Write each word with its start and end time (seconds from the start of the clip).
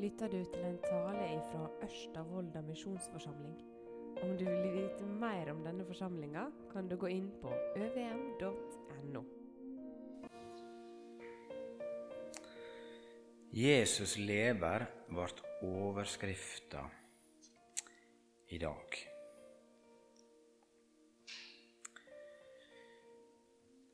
lytter 0.00 0.28
du 0.32 0.38
til 0.44 0.62
en 0.64 0.78
tale 0.80 1.26
fra 1.50 1.66
Ørsta 1.84 2.22
misjonsforsamling. 2.64 3.58
Om 4.22 4.36
du 4.38 4.44
vil 4.44 4.72
vite 4.72 5.04
mer 5.04 5.50
om 5.52 5.60
denne 5.64 5.84
forsamlinga, 5.84 6.46
kan 6.72 6.88
du 6.88 6.96
gå 6.96 7.10
inn 7.12 7.28
på 7.42 7.52
øvm.no. 7.76 9.22
Jesus 13.52 14.16
lever 14.16 14.86
ble 15.10 15.28
overskrifta 15.68 16.86
i 18.48 18.58
dag. 18.58 19.00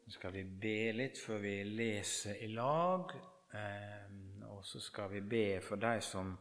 Så 0.05 0.15
skal 0.21 0.37
vi 0.39 0.45
be 0.45 0.79
litt 0.95 1.19
før 1.19 1.43
vi 1.43 1.57
leser 1.67 2.45
i 2.47 2.53
lag. 2.55 3.17
Ehm, 3.57 4.26
og 4.57 4.65
så 4.65 4.81
skal 4.81 5.11
vi 5.13 5.21
be 5.21 5.61
for 5.61 5.81
de 5.81 6.01
som 6.01 6.33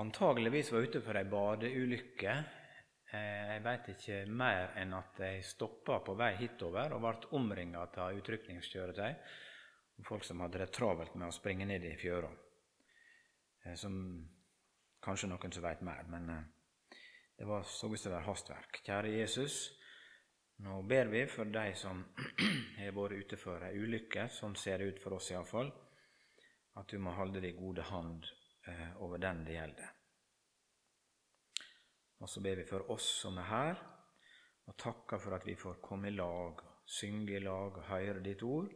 antageligvis 0.00 0.72
var 0.72 0.86
ute 0.86 1.02
for 1.04 1.18
ei 1.18 1.26
badeulykke. 1.28 2.34
Eh, 3.10 3.54
jeg 3.54 3.62
veit 3.64 3.88
ikke 3.94 4.18
mer 4.30 4.76
enn 4.80 4.94
at 4.96 5.16
de 5.18 5.30
stoppa 5.44 5.98
på 6.06 6.14
vei 6.18 6.32
hitover 6.38 6.94
og 6.94 7.02
ble 7.04 7.32
omringa 7.38 7.82
av 7.88 8.20
utrykningskjøretøy. 8.20 9.16
Folk 10.06 10.24
som 10.24 10.40
hadde 10.40 10.62
det 10.62 10.70
travelt 10.72 11.18
med 11.18 11.28
å 11.28 11.34
springe 11.34 11.66
ned 11.68 11.84
i 11.84 11.96
fjøra. 12.00 12.30
Eh, 13.66 13.74
som 13.76 13.98
kanskje 15.04 15.28
noen 15.28 15.52
som 15.52 15.66
veit 15.66 15.84
mer, 15.84 16.06
men 16.08 16.30
eh, 16.36 16.96
det 17.36 17.48
var 17.48 17.66
så 17.68 17.90
ut 17.90 18.00
til 18.00 18.12
å 18.12 18.16
være 18.16 18.28
hastverk. 18.28 18.80
Kjære 18.86 19.12
Jesus. 19.18 19.60
Nå 20.60 20.82
ber 20.84 21.08
vi 21.08 21.24
for 21.28 21.48
de 21.48 21.70
som 21.76 22.02
har 22.78 22.96
vært 22.96 23.24
ute 23.24 23.36
for 23.40 23.64
ei 23.64 23.78
ulykke, 23.80 24.28
sånn 24.32 24.56
ser 24.60 24.80
det 24.80 24.94
ut 24.94 25.02
for 25.02 25.16
oss 25.16 25.30
iallfall, 25.32 25.70
at 26.78 26.90
du 26.90 26.98
må 26.98 27.10
holde 27.10 27.40
din 27.42 27.56
gode 27.56 27.82
hand 27.82 28.26
eh, 28.66 29.02
over 29.02 29.18
den 29.18 29.44
det 29.46 29.56
gjelder. 29.56 29.88
Og 32.20 32.28
så 32.28 32.42
ber 32.44 32.60
vi 32.60 32.68
for 32.68 32.90
oss 32.92 33.08
som 33.22 33.38
er 33.40 33.48
her, 33.48 33.80
og 34.68 34.76
takker 34.78 35.18
for 35.18 35.34
at 35.34 35.46
vi 35.46 35.56
får 35.58 35.80
komme 35.82 36.10
i 36.10 36.14
lag, 36.14 36.60
synge 36.86 37.36
i 37.36 37.42
lag 37.42 37.80
og 37.80 37.88
høre 37.88 38.22
ditt 38.22 38.42
ord. 38.42 38.70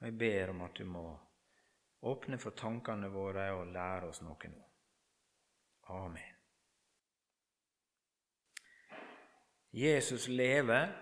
Og 0.00 0.06
jeg 0.06 0.18
ber 0.18 0.54
om 0.54 0.62
at 0.64 0.78
du 0.78 0.86
må 0.88 1.04
åpne 2.08 2.38
for 2.40 2.56
tankene 2.56 3.10
våre 3.12 3.50
og 3.58 3.72
lære 3.74 4.08
oss 4.08 4.22
noe 4.24 4.52
nå. 4.52 4.66
Amen. 5.90 6.36
Jesus 9.72 10.28
lever, 10.28 10.92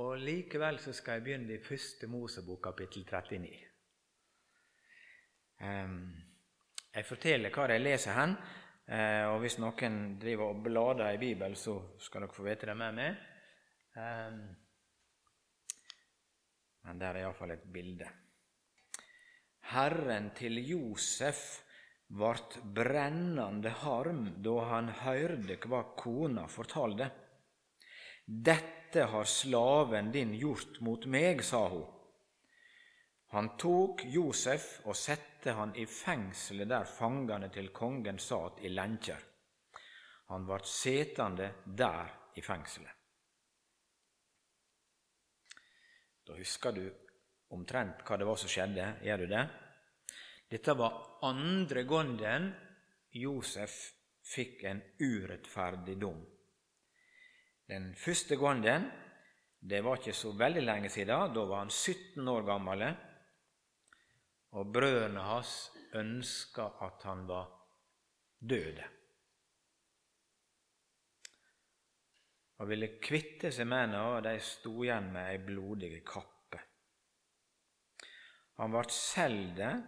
og 0.00 0.18
likevel 0.20 0.78
så 0.80 0.92
skal 0.92 1.18
jeg 1.18 1.24
begynne 1.24 1.54
i 1.54 1.62
første 1.64 2.08
Mosebok, 2.08 2.62
kapittel 2.64 3.04
39. 3.04 3.69
Jeg 5.60 7.06
forteller 7.06 7.52
hva 7.52 7.66
jeg 7.68 7.82
leser 7.84 8.16
hen, 8.16 8.32
eh, 8.88 9.24
og 9.28 9.42
hvis 9.42 9.58
noen 9.60 10.18
driver 10.20 10.54
og 10.54 10.62
blader 10.64 11.12
i 11.14 11.20
Bibelen, 11.20 11.56
så 11.56 11.76
skal 12.00 12.24
dere 12.24 12.34
få 12.34 12.46
vite 12.48 12.70
det 12.70 12.76
med 12.80 12.96
meg. 12.96 13.12
Men 16.80 17.00
der 17.00 17.12
er 17.12 17.24
iallfall 17.26 17.52
et 17.52 17.66
bilde. 17.72 18.08
Herren 19.70 20.30
til 20.34 20.58
Josef 20.64 21.42
vart 22.18 22.56
brennende 22.74 23.70
harm 23.84 24.24
da 24.42 24.56
han 24.72 24.88
hørte 25.04 25.58
hva 25.68 25.84
kona 25.98 26.46
fortalte. 26.50 27.10
Dette 28.24 29.06
har 29.12 29.26
slaven 29.28 30.10
din 30.14 30.34
gjort 30.38 30.80
mot 30.86 31.06
meg, 31.06 31.44
sa 31.46 31.68
hun. 31.70 31.86
Han 33.30 33.52
tok 33.58 34.02
Josef 34.10 34.80
og 34.88 34.96
sette 34.98 35.29
han 35.46 35.72
i 35.76 35.86
fengselet 35.86 36.68
der 36.68 36.84
fangene 36.84 37.48
til 37.52 37.70
kongen 37.72 38.18
satt 38.18 38.60
i 38.64 38.68
lenker. 38.68 39.20
Han 40.30 40.46
vart 40.46 40.66
setende 40.68 41.48
der 41.64 42.10
i 42.36 42.42
fengselet. 42.42 42.96
Da 46.26 46.36
husker 46.36 46.76
du 46.76 46.84
omtrent 47.56 48.04
hva 48.06 48.18
det 48.20 48.28
var 48.28 48.38
som 48.38 48.52
skjedde, 48.52 48.84
gjør 49.02 49.24
du 49.24 49.30
det? 49.32 49.44
Dette 50.50 50.74
var 50.78 51.00
andre 51.26 51.82
gangen 51.88 52.50
Josef 53.18 53.80
fikk 54.30 54.64
en 54.70 54.82
urettferdig 55.00 55.96
dom. 55.98 56.20
Den 57.66 57.92
første 57.98 58.38
gangen, 58.38 58.86
det 59.60 59.82
var 59.82 59.98
ikke 59.98 60.14
så 60.14 60.32
veldig 60.38 60.62
lenge 60.62 60.90
siden, 60.90 61.34
da 61.34 61.44
var 61.46 61.64
han 61.64 61.70
17 61.70 62.28
år 62.28 62.46
gammel, 62.46 62.84
og 64.58 64.72
brødrene 64.74 65.22
hans 65.22 65.70
ønska 65.96 66.66
at 66.86 67.04
han 67.06 67.26
var 67.28 67.50
død. 68.40 68.80
Og 72.60 72.68
ville 72.68 72.90
kvitte 73.00 73.52
seg 73.54 73.68
med 73.70 73.86
henne, 73.86 74.02
og 74.10 74.24
de 74.26 74.34
sto 74.44 74.74
igjen 74.84 75.08
med 75.14 75.30
ei 75.30 75.38
blodig 75.44 76.02
kappe. 76.04 76.60
Han 78.60 78.74
ble 78.74 78.82
solgt 78.92 79.86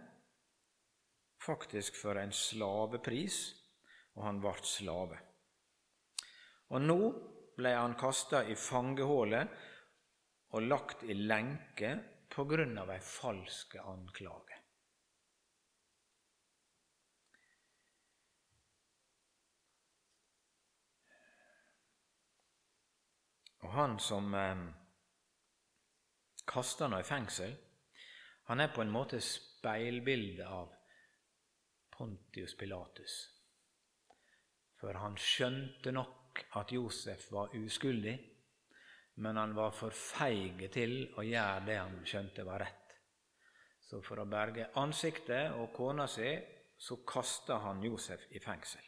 faktisk 1.43 1.99
for 1.99 2.17
en 2.17 2.31
slavepris, 2.33 3.43
og 4.15 4.25
han 4.25 4.39
ble 4.41 4.55
slave. 4.65 5.19
Og 6.73 6.81
nå 6.81 6.97
ble 7.57 7.75
han 7.75 7.93
kasta 7.99 8.41
i 8.49 8.55
fangehullet 8.57 9.53
og 10.53 10.65
lagt 10.65 11.03
i 11.05 11.13
lenke 11.17 11.93
av 12.81 12.91
ei 12.93 12.99
falsk 12.99 13.75
anklage. 13.83 14.59
Og 23.63 23.71
han 23.71 23.99
som 23.99 24.33
eh, 24.35 24.63
kaster 26.49 26.89
han 26.89 26.99
i 26.99 27.07
fengsel, 27.07 27.53
han 28.49 28.59
er 28.59 28.73
på 28.75 28.83
en 28.83 28.91
måte 28.91 29.21
speilbildet 29.23 30.43
av 30.45 30.73
Pontius 31.93 32.57
Pilatus. 32.59 33.13
For 34.81 34.99
han 34.99 35.15
skjønte 35.15 35.93
nok 35.95 36.41
at 36.59 36.73
Josef 36.75 37.29
var 37.31 37.53
uskyldig, 37.55 38.17
men 39.15 39.37
han 39.37 39.53
var 39.55 39.75
for 39.77 39.93
feig 39.93 40.63
til 40.73 40.95
å 41.17 41.25
gjøre 41.25 41.65
det 41.67 41.77
han 41.77 41.99
skjønte 42.07 42.45
var 42.47 42.63
rett. 42.65 42.95
Så 43.83 44.01
for 44.01 44.23
å 44.23 44.25
berge 44.29 44.71
ansiktet 44.81 45.53
og 45.59 45.69
kona 45.75 46.07
si, 46.09 46.31
så 46.77 46.97
kasta 47.07 47.59
han 47.63 47.83
Josef 47.85 48.25
i 48.33 48.41
fengsel. 48.41 48.81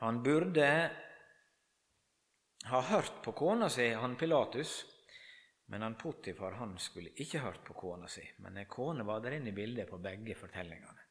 Han 0.00 0.22
burde 0.24 0.68
ha 2.70 2.80
hørt 2.88 3.20
på 3.24 3.32
kona 3.36 3.68
si, 3.68 3.90
han 3.92 4.16
Pilatus, 4.16 4.84
men 5.66 5.82
han 5.82 5.96
Potifar 6.00 6.58
han 6.60 6.78
skulle 6.78 7.12
ikke 7.20 7.40
hørt 7.44 7.64
på 7.64 7.76
kona 7.76 8.08
si. 8.08 8.24
Men 8.44 8.58
ei 8.60 8.66
kone 8.68 9.04
var 9.04 9.22
der 9.24 9.38
inne 9.38 9.52
i 9.52 9.56
bildet 9.56 9.88
på 9.88 10.00
begge 10.02 10.36
fortellingene. 10.36 11.04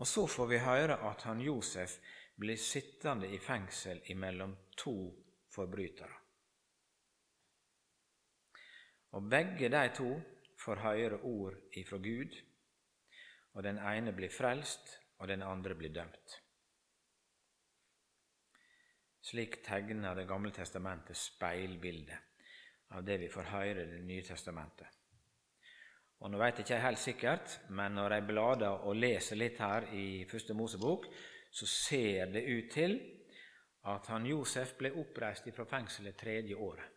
Og 0.00 0.08
så 0.08 0.24
får 0.26 0.48
vi 0.48 0.60
høre 0.64 0.96
at 1.08 1.24
han 1.28 1.40
Josef 1.40 1.98
blir 2.42 2.58
sittende 2.58 3.30
i 3.30 3.38
fengsel 3.38 4.02
imellom 4.10 4.54
to 4.76 4.96
forbrytere. 5.54 6.18
Og 9.12 9.28
begge 9.30 9.68
de 9.70 9.82
to 9.94 10.10
får 10.58 10.80
høre 10.82 11.20
ord 11.28 11.58
ifra 11.78 11.98
Gud, 12.02 12.38
og 13.52 13.62
den 13.62 13.78
ene 13.78 14.14
blir 14.16 14.32
frelst, 14.32 14.96
og 15.20 15.28
den 15.28 15.42
andre 15.46 15.76
blir 15.78 15.92
dømt. 15.94 16.38
Slik 19.22 19.60
tegner 19.62 20.14
Det 20.14 20.26
gamle 20.26 20.50
testamentet 20.50 21.16
speilbildet 21.16 22.18
av 22.90 23.04
det 23.04 23.20
vi 23.20 23.28
får 23.30 23.52
høre 23.52 23.84
i 23.84 23.90
Det 23.92 24.00
nye 24.04 24.24
testamentet. 24.26 24.88
Og 26.22 26.30
Nå 26.30 26.38
veit 26.38 26.58
jeg 26.58 26.66
ikke 26.66 26.86
helt 26.86 26.98
sikkert, 27.02 27.54
men 27.70 27.94
når 27.98 28.12
jeg 28.14 28.26
blader 28.26 28.82
og 28.86 28.96
leser 28.96 29.38
litt 29.38 29.58
her 29.58 29.88
i 29.94 30.24
Første 30.30 30.54
Mosebok, 30.54 31.06
så 31.52 31.68
ser 31.68 32.32
det 32.32 32.42
ut 32.48 32.70
til 32.72 32.96
at 33.92 34.06
han 34.08 34.26
Josef 34.26 34.76
ble 34.78 34.92
oppreist 34.96 35.48
fra 35.52 35.66
fengselet 35.68 36.16
tredje 36.16 36.56
året. 36.56 36.88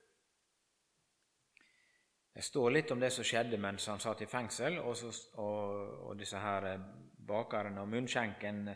Det 2.35 2.43
står 2.43 2.71
litt 2.71 2.91
om 2.91 2.99
det 2.99 3.09
som 3.15 3.23
skjedde 3.23 3.57
mens 3.59 3.87
han 3.87 4.01
satt 4.03 4.21
i 4.25 4.27
fengsel, 4.27 4.77
og, 4.79 4.95
så, 4.99 5.11
og, 5.39 6.09
og 6.09 6.17
disse 6.19 6.39
her 6.39 6.67
eh, 6.67 6.87
bakeren 7.27 7.79
og 7.79 7.87
munnskjenken, 7.91 8.67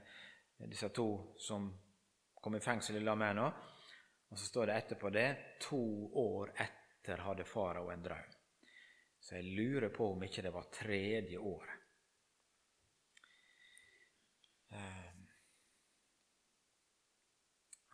disse 0.68 0.90
to 0.96 1.10
som 1.40 1.68
kom 2.40 2.56
i 2.56 2.64
fengsel 2.64 3.00
i 3.00 3.04
lag 3.04 3.20
med 3.20 3.34
henne. 3.34 3.50
Og 4.30 4.40
så 4.40 4.48
står 4.48 4.70
det 4.70 4.78
etterpå 4.80 5.12
det 5.12 5.28
to 5.64 5.82
år 6.22 6.54
etter 6.56 7.24
hadde 7.26 7.48
farao 7.48 7.92
en 7.92 8.04
drøm. 8.04 8.32
Så 9.20 9.36
jeg 9.36 9.52
lurer 9.58 9.92
på 9.92 10.12
om 10.14 10.24
ikke 10.24 10.46
det 10.46 10.56
var 10.56 10.72
tredje 10.72 11.40
året. 11.40 11.79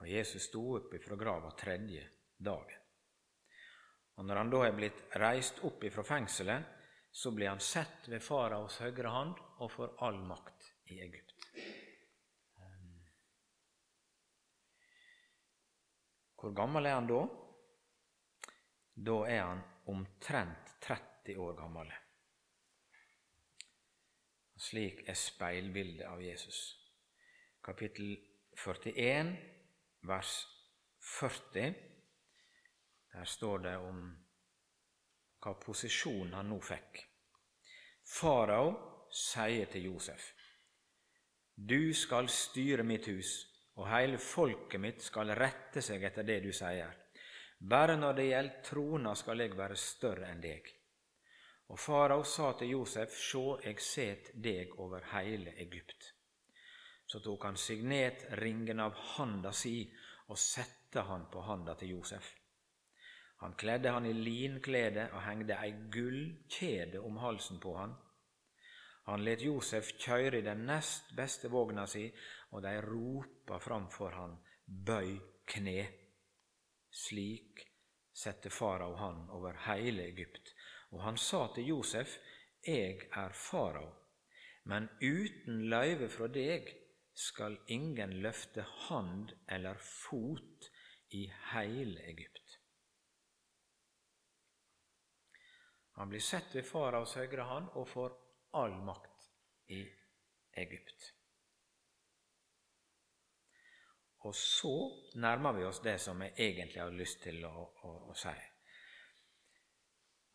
Og 0.06 0.12
Jesus 0.14 0.44
sto 0.52 0.60
opp 0.78 0.92
ifra 0.94 1.16
grava 1.18 1.50
tredje 1.58 2.04
dagen. 2.38 2.82
Og 4.16 4.28
når 4.30 4.38
han 4.38 4.52
da 4.54 4.60
er 4.68 4.76
blitt 4.78 5.00
reist 5.18 5.64
opp 5.66 5.82
ifra 5.84 6.04
fengselet, 6.06 6.68
så 7.10 7.32
blir 7.34 7.50
han 7.50 7.64
sett 7.64 8.06
ved 8.12 8.22
faraos 8.22 8.78
høyre 8.84 9.10
hand 9.10 9.40
og 9.64 9.72
får 9.74 9.96
all 10.06 10.20
makt 10.30 10.68
i 10.94 11.00
Egypt. 11.02 11.34
Hvor 16.38 16.54
gammel 16.54 16.86
er 16.86 17.00
han 17.00 17.10
da? 17.10 17.24
Da 19.10 19.18
er 19.26 19.42
han 19.42 19.66
omtrent 19.90 20.76
30 20.86 21.42
år 21.42 21.58
gammel. 21.58 21.90
Slik 24.68 25.02
er 25.10 25.18
speilbildet 25.18 26.06
av 26.06 26.22
Jesus. 26.22 26.62
Kapittel 27.66 28.14
41, 28.54 29.34
vers 30.08 30.48
40. 31.20 31.74
Der 33.14 33.26
står 33.26 33.60
det 33.60 33.76
om 33.78 34.00
hva 35.42 35.54
posisjonen 35.62 36.34
han 36.34 36.50
nå 36.50 36.60
fikk. 36.64 37.04
Farao 38.06 38.72
sier 39.10 39.70
til 39.72 39.92
Josef, 39.92 40.32
Du 41.56 41.94
skal 41.94 42.28
styre 42.30 42.84
mitt 42.84 43.08
hus, 43.08 43.32
og 43.80 43.88
hele 43.88 44.18
folket 44.20 44.82
mitt 44.82 45.02
skal 45.02 45.32
rette 45.38 45.82
seg 45.82 46.04
etter 46.04 46.28
det 46.28 46.42
du 46.44 46.52
sier. 46.54 46.92
Bare 47.60 47.96
når 47.96 48.18
det 48.18 48.26
gjelder 48.28 48.64
trona, 48.64 49.16
skal 49.16 49.40
jeg 49.40 49.56
være 49.58 49.78
større 49.80 50.28
enn 50.32 50.42
deg. 50.44 50.68
Og 51.72 51.80
farao 51.80 52.24
sa 52.24 52.52
til 52.60 52.76
Josef, 52.76 53.16
Sjå, 53.16 53.46
jeg 53.64 53.80
set 53.82 54.34
deg 54.36 54.76
over 54.80 55.08
hele 55.14 55.56
Egypt. 55.64 56.15
Så 57.16 57.22
tok 57.24 57.44
han 57.48 57.58
signetringen 57.58 58.80
av 58.84 58.96
handa 59.16 59.54
si 59.56 59.86
og 60.28 60.36
sette 60.36 61.00
han 61.08 61.22
på 61.32 61.46
handa 61.48 61.72
til 61.80 61.94
Josef. 61.94 62.26
Han 63.40 63.56
kledde 63.56 63.94
han 63.96 64.10
i 64.10 64.12
linklede 64.12 65.06
og 65.14 65.24
hengde 65.24 65.56
ei 65.64 65.72
gullkjede 65.96 67.00
om 67.00 67.22
halsen 67.24 67.62
på 67.64 67.72
han. 67.78 67.96
Han 69.08 69.24
let 69.24 69.48
Josef 69.48 69.94
kjøre 69.96 70.42
i 70.42 70.46
den 70.50 70.68
nest 70.68 71.16
beste 71.16 71.48
vogna 71.56 71.88
si, 71.88 72.04
og 72.52 72.68
de 72.68 72.76
ropa 72.84 73.64
framfor 73.64 74.20
han, 74.20 74.38
bøy 74.68 75.16
kne. 75.48 75.88
Slik 76.92 77.64
sette 78.12 78.52
farao 78.52 79.00
han 79.00 79.28
over 79.32 79.64
heile 79.70 80.10
Egypt, 80.12 80.52
og 80.92 81.08
han 81.08 81.16
sa 81.16 81.46
til 81.56 81.78
Josef, 81.78 82.20
Eg 82.60 83.08
er 83.16 83.32
farao, 83.32 83.94
men 84.68 84.92
uten 85.00 85.70
løyve 85.72 86.12
fra 86.12 86.28
deg 86.28 86.82
skal 87.16 87.58
ingen 87.72 88.18
løfte 88.22 88.66
hand 88.90 89.32
eller 89.48 89.80
fot 89.80 90.70
i 91.16 91.26
heile 91.52 92.04
Egypt. 92.12 92.60
Han 95.96 96.10
blir 96.12 96.20
sett 96.20 96.56
ved 96.56 96.68
faraos 96.68 97.16
høyre 97.16 97.48
hand 97.48 97.70
og 97.80 97.88
får 97.88 98.18
all 98.60 98.76
makt 98.84 99.30
i 99.72 99.80
Egypt. 100.60 101.12
Og 104.28 104.36
så 104.36 104.76
nærmer 105.22 105.56
vi 105.56 105.64
oss 105.64 105.80
det 105.86 105.96
som 106.02 106.22
jeg 106.26 106.34
egentlig 106.36 106.82
har 106.82 106.92
lyst 106.92 107.22
til 107.24 107.46
å, 107.48 107.54
å, 107.88 107.96
å 108.12 108.16
si. 108.18 108.36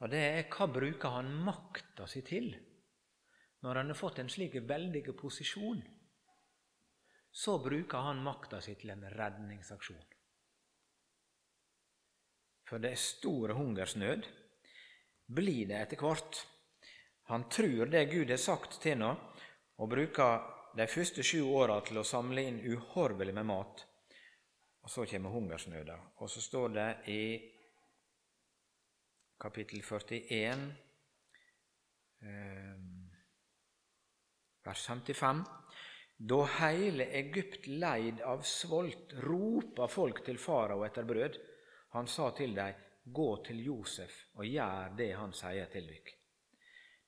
Og 0.01 0.09
det 0.09 0.21
er 0.25 0.47
hva 0.49 0.69
bruker 0.73 1.17
han 1.19 1.33
makta 1.45 2.07
si 2.09 2.23
til 2.25 2.55
når 3.61 3.83
han 3.83 3.93
har 3.93 3.99
fått 3.99 4.23
en 4.23 4.31
slik 4.33 4.55
veldig 4.65 5.03
posisjon? 5.21 5.83
Så 7.33 7.59
bruker 7.63 7.99
han 7.99 8.23
makta 8.23 8.61
si 8.61 8.75
til 8.79 8.91
en 8.91 9.05
redningsaksjon. 9.15 10.07
For 12.67 12.83
det 12.83 12.95
er 12.95 13.03
stor 13.03 13.55
hungersnød 13.59 14.27
blir 15.35 15.67
det 15.71 15.79
etter 15.79 16.03
hvert. 16.03 16.41
Han 17.31 17.49
tror 17.51 17.91
det 17.91 18.09
Gud 18.11 18.31
har 18.31 18.43
sagt 18.43 18.81
til 18.83 18.99
nå, 18.99 19.11
og 19.79 19.91
bruker 19.91 20.43
de 20.77 20.87
første 20.91 21.23
sju 21.27 21.45
åra 21.51 21.81
til 21.87 21.99
å 21.99 22.07
samle 22.07 22.45
inn 22.47 22.61
uhorvelig 22.67 23.35
med 23.35 23.47
mat. 23.47 23.87
Og 24.83 24.91
så 24.91 25.07
kommer 25.07 25.35
hungersnøda. 25.35 25.97
Og 26.23 26.31
så 26.31 26.43
står 26.43 26.75
det 26.75 26.89
i 27.13 27.23
kapittel 29.41 29.83
41, 29.83 30.67
eh, 32.23 32.77
vers 34.65 34.87
55 34.87 35.60
Da 36.21 36.43
heile 36.45 37.07
Egypt 37.17 37.67
leid 37.67 38.19
av 38.21 38.43
svolt, 38.45 39.15
ropa 39.25 39.87
folk 39.89 40.19
til 40.25 40.37
farao 40.37 40.83
etter 40.85 41.07
brød. 41.09 41.39
Han 41.97 42.11
sa 42.13 42.27
til 42.37 42.53
dem, 42.55 42.75
gå 43.05 43.29
til 43.47 43.63
Josef 43.65 44.19
og 44.37 44.45
gjør 44.45 44.93
det 44.99 45.15
han 45.17 45.33
sier 45.33 45.71
til 45.73 45.89
dykk. 45.89 46.11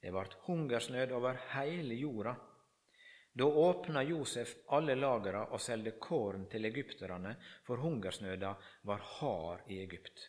Det 0.01 0.15
vart 0.17 0.39
hungersnød 0.47 1.13
over 1.13 1.43
heile 1.53 2.01
jorda. 2.01 2.35
Da 3.37 3.45
åpna 3.45 4.03
Josef 4.03 4.57
alle 4.73 4.97
lagera 4.97 5.45
og 5.53 5.61
selde 5.61 5.93
korn 6.01 6.49
til 6.49 6.65
egypterne, 6.73 7.37
for 7.69 7.85
hungersnøda 7.85 8.57
var 8.89 9.07
hard 9.19 9.69
i 9.69 9.83
Egypt. 9.85 10.27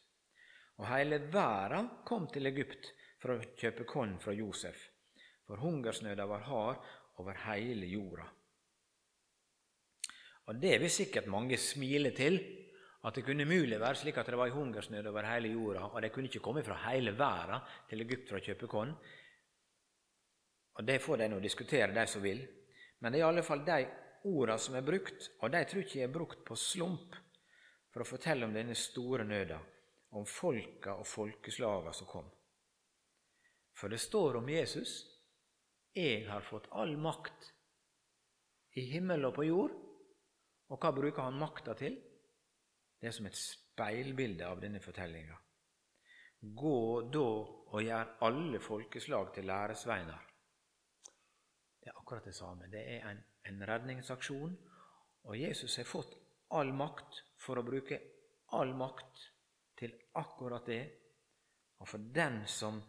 Og 0.84 0.90
heile 0.92 1.24
verda 1.32 1.86
kom 2.04 2.28
til 2.28 2.52
Egypt 2.52 2.92
for 3.24 3.38
å 3.38 3.42
kjøpe 3.56 3.88
korn 3.88 4.20
fra 4.20 4.36
Josef, 4.36 4.90
for 5.48 5.64
hungersnøda 5.64 6.28
var 6.28 6.48
hard 6.52 6.96
over 7.24 7.46
heile 7.48 7.88
jorda. 7.88 8.28
Og 10.48 10.60
det 10.60 10.76
vil 10.82 10.92
sikkert 10.92 11.30
mange 11.32 11.58
smile 11.58 12.12
til, 12.16 12.40
at 13.04 13.16
det 13.16 13.26
kunne 13.28 13.46
mulig 13.48 13.80
være 13.80 14.00
slik 14.00 14.18
at 14.20 14.30
det 14.32 14.40
var 14.40 14.52
hungersnød 14.52 15.08
over 15.08 15.28
hele 15.28 15.52
jorda, 15.52 15.90
og 15.92 16.02
de 16.02 16.10
kunne 16.10 16.30
ikke 16.32 16.44
komme 16.44 16.64
fra 16.64 16.78
hele 16.90 17.12
verden 17.20 17.64
til 17.90 18.04
Egypt 18.04 18.30
for 18.30 18.40
å 18.40 18.44
kjøpe 18.44 18.70
korn. 18.72 18.94
Og 20.74 20.88
Det 20.88 21.02
får 21.02 21.18
de 21.18 21.28
nå 21.30 21.40
diskutere, 21.40 21.94
de 21.94 22.08
som 22.08 22.24
vil. 22.24 22.42
Men 23.00 23.12
det 23.12 23.20
er 23.20 23.26
i 23.26 23.30
alle 23.30 23.44
fall 23.44 23.66
de 23.66 23.84
ordene 24.24 24.58
som 24.60 24.76
er 24.76 24.88
brukt, 24.88 25.30
og 25.42 25.52
de 25.52 25.64
tror 25.68 25.84
ikke 25.84 26.00
jeg 26.00 26.08
er 26.08 26.16
brukt 26.16 26.46
på 26.48 26.56
slump 26.56 27.18
for 27.94 28.02
å 28.02 28.08
fortelle 28.08 28.48
om 28.48 28.56
denne 28.56 28.76
store 28.76 29.26
nøda, 29.28 29.60
om 30.18 30.26
folka 30.26 30.96
og 30.98 31.08
folkeslaga 31.08 31.94
som 31.94 32.08
kom. 32.10 32.30
For 33.78 33.92
det 33.92 34.00
står 34.02 34.40
om 34.40 34.50
Jesus 34.50 34.96
jeg 35.94 36.24
har 36.26 36.42
fått 36.42 36.72
all 36.72 36.96
makt 36.98 37.52
i 38.80 38.88
himmel 38.90 39.28
og 39.28 39.36
på 39.36 39.46
jord. 39.46 39.74
Og 40.72 40.80
hva 40.80 40.92
bruker 40.96 41.26
han 41.28 41.40
makta 41.40 41.76
til? 41.78 41.98
Det 43.00 43.10
er 43.10 43.16
som 43.16 43.28
et 43.28 43.38
speilbilde 43.38 44.48
av 44.48 44.62
denne 44.64 44.80
fortellinga. 44.84 45.36
Gå 46.44 46.78
da 47.12 47.26
og 47.74 47.82
gjør 47.84 48.16
alle 48.28 48.60
folkeslag 48.64 49.34
til 49.36 49.48
læresveiner. 49.48 50.30
Det 51.84 51.92
er 51.92 52.00
akkurat 52.00 52.26
det 52.28 52.36
samme. 52.36 52.70
Det 52.72 52.84
er 52.96 53.10
en, 53.10 53.22
en 53.50 53.64
redningsaksjon. 53.68 54.56
Og 55.24 55.38
Jesus 55.40 55.78
har 55.80 55.88
fått 55.88 56.16
all 56.56 56.72
makt 56.76 57.22
for 57.40 57.60
å 57.60 57.66
bruke 57.66 58.00
all 58.56 58.74
makt 58.78 59.24
til 59.80 59.96
akkurat 60.20 60.68
det. 60.68 60.84
Og 61.80 61.90
for 61.90 62.12
den 62.16 62.44
som 62.48 62.80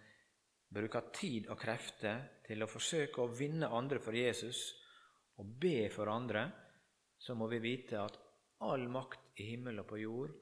bruker 0.74 1.10
tid 1.14 1.48
og 1.50 1.58
krefter 1.58 2.42
til 2.46 2.62
å 2.62 2.70
forsøke 2.70 3.22
å 3.22 3.32
vinne 3.34 3.70
andre 3.70 4.00
for 4.02 4.14
Jesus 4.14 4.66
og 5.38 5.56
be 5.62 5.88
for 5.90 6.10
andre, 6.10 6.46
så 7.24 7.34
må 7.34 7.46
vi 7.48 7.58
vite 7.58 7.96
at 7.96 8.18
all 8.68 8.84
makt 8.92 9.38
i 9.40 9.46
himmel 9.54 9.80
og 9.80 9.86
på 9.88 10.00
jord, 10.02 10.34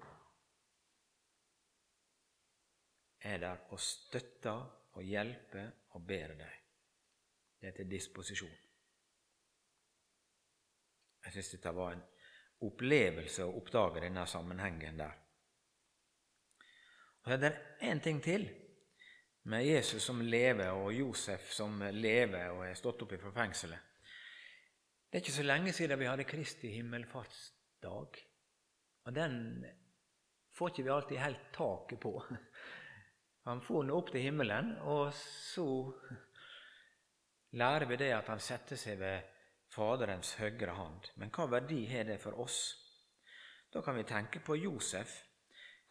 er 3.23 3.39
der 3.39 3.61
og 3.71 3.79
støtter 3.81 4.65
og 4.99 5.03
hjelper 5.07 5.69
og 5.95 6.07
ber 6.07 6.35
deg. 6.41 6.57
Det 7.61 7.69
er 7.71 7.77
til 7.77 7.91
disposisjon. 7.91 8.57
Jeg 11.23 11.37
syns 11.37 11.53
dette 11.53 11.75
var 11.77 11.95
en 11.95 12.03
opplevelse 12.67 13.47
å 13.47 13.55
oppdage 13.61 14.03
denne 14.03 14.27
sammenhengen 14.27 14.99
der. 14.99 15.15
Og 17.23 17.31
Det 17.31 17.53
er 17.53 17.93
én 17.93 18.03
ting 18.03 18.19
til 18.23 18.49
med 19.45 19.65
Jesus 19.67 20.03
som 20.03 20.21
lever, 20.21 20.71
og 20.71 20.93
Josef 20.95 21.53
som 21.55 21.79
lever 21.93 22.51
og 22.51 22.67
er 22.67 22.75
stått 22.75 23.07
opp 23.07 23.15
fra 23.21 23.31
fengselet. 23.39 23.92
Det 25.13 25.19
er 25.19 25.27
ikke 25.27 25.33
så 25.37 25.43
lenge 25.45 25.73
siden 25.77 25.99
vi 26.01 26.07
hadde 26.09 26.25
Kristi 26.25 26.71
himmelfartsdag. 26.73 28.15
Og 29.05 29.13
den 29.13 29.35
får 30.57 30.71
ikke 30.73 30.85
vi 30.87 30.93
alltid 30.95 31.21
helt 31.21 31.43
taket 31.53 32.01
på. 32.01 32.13
Han 33.45 33.61
får 33.61 33.83
den 33.83 33.93
opp 33.93 34.09
til 34.15 34.25
himmelen, 34.25 34.71
og 34.89 35.13
så 35.13 35.67
lærer 37.61 37.85
vi 37.93 38.01
det 38.01 38.09
at 38.17 38.33
han 38.33 38.41
setter 38.41 38.81
seg 38.81 38.97
ved 39.05 39.29
Faderens 39.77 40.33
høyre 40.41 40.79
hand. 40.81 41.13
Men 41.21 41.35
hva 41.37 41.49
verdi 41.59 41.83
har 41.93 42.09
det 42.09 42.17
for 42.25 42.41
oss? 42.41 42.63
Da 43.69 43.85
kan 43.85 44.01
vi 44.01 44.09
tenke 44.09 44.41
på 44.41 44.57
Josef. 44.63 45.13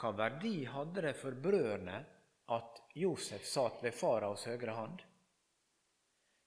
Hva 0.01 0.16
verdi 0.18 0.63
hadde 0.66 1.06
det 1.12 1.16
for 1.22 1.38
brødrene 1.38 2.01
at 2.58 2.84
Josef 2.98 3.46
satt 3.46 3.86
ved 3.86 3.94
faraos 3.94 4.50
høyre 4.50 4.82
hand? 4.82 5.10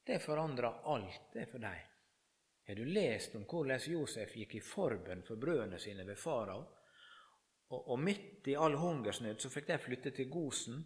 Det 0.02 0.18
forandra 0.26 0.80
alt 0.90 1.34
det 1.38 1.52
for 1.54 1.62
dem. 1.62 1.93
Har 2.66 2.74
du 2.74 2.84
lest 2.84 3.34
om 3.36 3.44
hvordan 3.44 3.80
Josef 3.92 4.36
gikk 4.38 4.56
i 4.56 4.64
forbønn 4.64 5.24
for 5.26 5.40
brødrene 5.40 5.78
sine 5.78 6.06
ved 6.08 6.16
farao? 6.16 6.62
Og, 7.74 7.90
og, 7.92 7.98
midt 8.00 8.48
i 8.48 8.56
all 8.56 8.76
hungersnød 8.78 9.40
så 9.40 9.50
fikk 9.52 9.68
de 9.68 9.78
flytte 9.80 10.12
til 10.14 10.28
Gosen, 10.30 10.82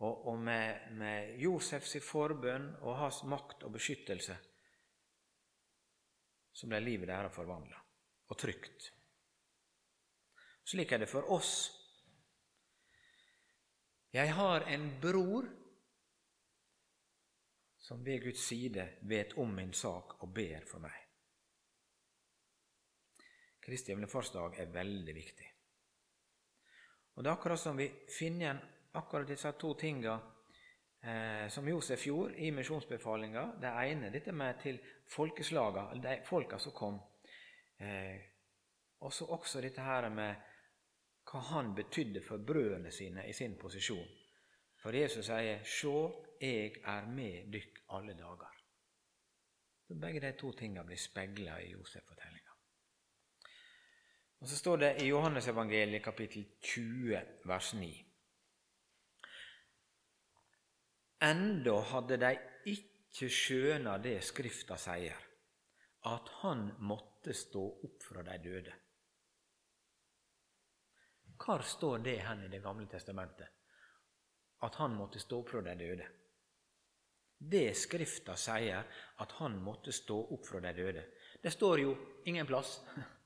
og, 0.00 0.26
og 0.32 0.38
med, 0.40 0.92
med 0.96 1.36
Josefs 1.40 1.96
forbønn 2.04 2.70
og 2.80 2.96
hans 2.98 3.22
makt 3.28 3.66
og 3.68 3.74
beskyttelse, 3.76 4.36
så 6.52 6.68
ble 6.68 6.80
livet 6.82 7.08
deres 7.08 7.34
forvandla 7.34 7.78
og 8.30 8.38
trygt. 8.40 8.90
Slik 10.70 10.92
er 10.92 11.02
det 11.02 11.08
for 11.08 11.28
oss. 11.32 11.52
Jeg 14.12 14.34
har 14.34 14.66
en 14.68 14.88
bror 15.02 15.46
som 17.90 18.04
ved 18.04 18.22
Guds 18.22 18.46
side 18.46 18.88
vet 19.00 19.32
om 19.32 19.54
min 19.54 19.72
sak 19.72 20.12
og 20.22 20.28
ber 20.34 20.62
for 20.62 20.78
meg. 20.78 20.98
Kristi 23.66 23.90
himmelfartsdag 23.90 24.60
er 24.62 24.70
veldig 24.70 25.14
viktig. 25.14 25.48
Og 27.16 27.24
Det 27.24 27.30
er 27.30 27.34
akkurat 27.34 27.58
som 27.58 27.76
vi 27.76 27.88
finner 28.18 28.44
igjen 28.44 28.60
akkurat 29.00 29.26
disse 29.26 29.52
to 29.58 29.72
tinga 29.74 30.14
eh, 31.02 31.48
som 31.50 31.68
Josef 31.68 32.06
gjorde 32.06 32.38
i 32.38 32.52
misjonsbefalinga. 32.54 33.44
Det 33.58 33.74
ene 33.82 34.14
dette 34.14 34.32
med 34.32 34.62
til 34.62 34.78
folkeslaga, 35.10 35.88
de 35.98 36.16
folka 36.30 36.62
som 36.62 36.72
kom. 36.72 37.02
Eh, 37.80 38.22
og 39.02 39.12
så 39.12 39.32
også 39.34 39.66
dette 39.66 39.82
her 39.82 40.08
med 40.14 40.46
hva 41.26 41.42
han 41.50 41.74
betydde 41.74 42.22
for 42.22 42.38
brødrene 42.38 42.94
sine 42.94 43.26
i 43.26 43.34
sin 43.34 43.58
posisjon. 43.58 44.06
For 44.78 44.94
Jesus 44.94 45.26
sier 45.26 45.64
'Sjå, 45.64 46.29
jeg 46.40 46.82
er 46.84 47.06
med 47.06 47.52
dykk 47.52 47.82
alle 47.90 48.14
dager'. 48.14 48.60
Så 49.88 49.94
Begge 49.94 50.20
de 50.20 50.32
to 50.38 50.52
tingene 50.52 50.84
blir 50.86 50.96
speila 50.96 51.58
i 51.58 51.70
Josef-fortellinga. 51.70 52.50
Og 54.40 54.48
Så 54.48 54.56
står 54.56 54.76
det 54.76 55.02
i 55.02 55.08
Johannesevangeliet 55.08 56.02
kapittel 56.02 56.46
20 56.62 57.22
vers 57.44 57.74
9. 57.74 58.06
Enda 61.22 61.80
hadde 61.80 62.16
de 62.16 62.30
ikke 62.64 63.28
skjøna 63.28 63.98
det 63.98 64.22
Skrifta 64.24 64.76
sier, 64.80 65.18
at 66.06 66.30
han 66.40 66.70
måtte 66.78 67.34
stå 67.36 67.64
opp 67.84 68.06
fra 68.06 68.22
de 68.22 68.38
døde. 68.38 68.72
Hvor 71.36 71.60
står 71.64 71.98
det 71.98 72.20
hen 72.24 72.44
i 72.44 72.48
Det 72.48 72.62
gamle 72.62 72.86
testamentet? 72.86 73.48
At 74.62 74.74
han 74.74 74.96
måtte 74.96 75.20
stå 75.20 75.42
opp 75.42 75.50
fra 75.50 75.60
de 75.60 75.74
døde. 75.74 76.08
Det 77.40 77.72
Skrifta 77.76 78.36
sier, 78.36 78.84
at 79.16 79.32
han 79.40 79.56
måtte 79.64 79.92
stå 79.92 80.18
opp 80.34 80.44
fra 80.46 80.60
de 80.60 80.72
døde. 80.76 81.04
Det 81.40 81.52
står 81.52 81.80
jo 81.86 81.96
ingen 82.24 82.46
plass. 82.46 82.80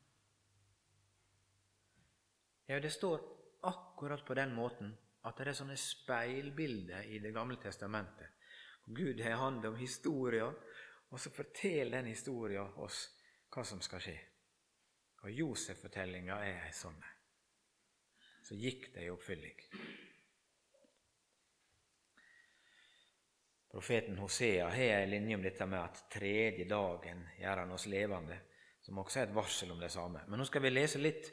Ja, 2.64 2.78
det 2.80 2.94
står 2.94 3.20
akkurat 3.68 4.22
på 4.24 4.34
den 4.34 4.54
måten 4.56 4.94
at 5.28 5.36
det 5.36 5.50
er 5.50 5.56
sånne 5.58 5.74
speilbilder 5.76 7.10
i 7.12 7.18
Det 7.20 7.34
gamle 7.36 7.58
testamentet. 7.60 8.38
Gud 8.86 9.20
har 9.20 9.36
hand 9.36 9.66
om 9.68 9.76
historia, 9.76 10.46
og 11.10 11.20
så 11.20 11.28
forteller 11.28 11.98
den 11.98 12.08
historia 12.14 12.64
oss 12.80 13.02
hva 13.52 13.66
som 13.68 13.84
skal 13.84 14.00
skje. 14.00 14.16
Og 15.26 15.36
Josef-fortellinga 15.42 16.40
er 16.40 16.64
ei 16.64 16.72
sånn 16.72 17.04
så 18.44 18.56
gikk 18.60 18.90
det 18.94 19.06
i 19.06 19.12
oppfylling. 19.12 19.60
Profeten 23.74 24.18
Hosea 24.18 24.68
har 24.70 25.00
ei 25.00 25.06
linje 25.10 25.34
om 25.34 25.42
dette 25.42 25.66
med 25.66 25.80
at 25.82 26.04
tredje 26.06 26.62
dagen 26.70 27.24
gjør 27.40 27.64
han 27.64 27.72
oss 27.74 27.88
levende, 27.90 28.36
som 28.78 29.00
også 29.02 29.18
er 29.18 29.24
et 29.26 29.34
varsel 29.34 29.72
om 29.74 29.80
det 29.82 29.88
samme. 29.90 30.20
Men 30.28 30.38
nå 30.38 30.44
skal 30.46 30.62
vi 30.62 30.70
lese 30.70 31.00
litt 31.02 31.26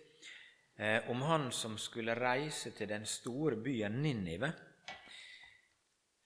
eh, 0.81 1.05
om 1.13 1.21
han 1.21 1.51
som 1.53 1.75
skulle 1.77 2.15
reise 2.17 2.71
til 2.73 2.89
den 2.89 3.05
store 3.05 3.59
byen 3.61 3.99
Ninive. 4.01 4.49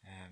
Eh, 0.08 0.32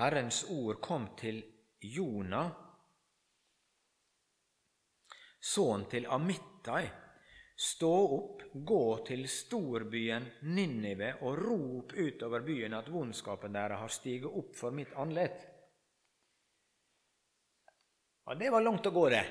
Herrens 0.00 0.46
ord 0.48 0.80
kom 0.80 1.10
til 1.20 1.44
Jona, 1.84 2.69
sønnen 5.40 5.88
til 5.90 6.06
Amittai. 6.06 6.84
Stå 7.60 7.92
opp, 8.16 8.42
gå 8.54 8.84
til 9.04 9.26
storbyen 9.28 10.24
Ninive 10.48 11.12
og 11.20 11.42
rop 11.42 11.92
utover 11.92 12.44
byen 12.44 12.76
at 12.78 12.88
vondskapen 12.88 13.52
deres 13.52 13.82
har 13.82 13.92
stiget 13.92 14.32
opp 14.32 14.54
for 14.56 14.72
mitt 14.72 14.94
andlet. 14.96 15.42
Ja, 18.24 18.36
det 18.38 18.48
var 18.52 18.64
langt 18.64 18.86
å 18.88 18.94
gå, 18.94 19.08
det. 19.12 19.24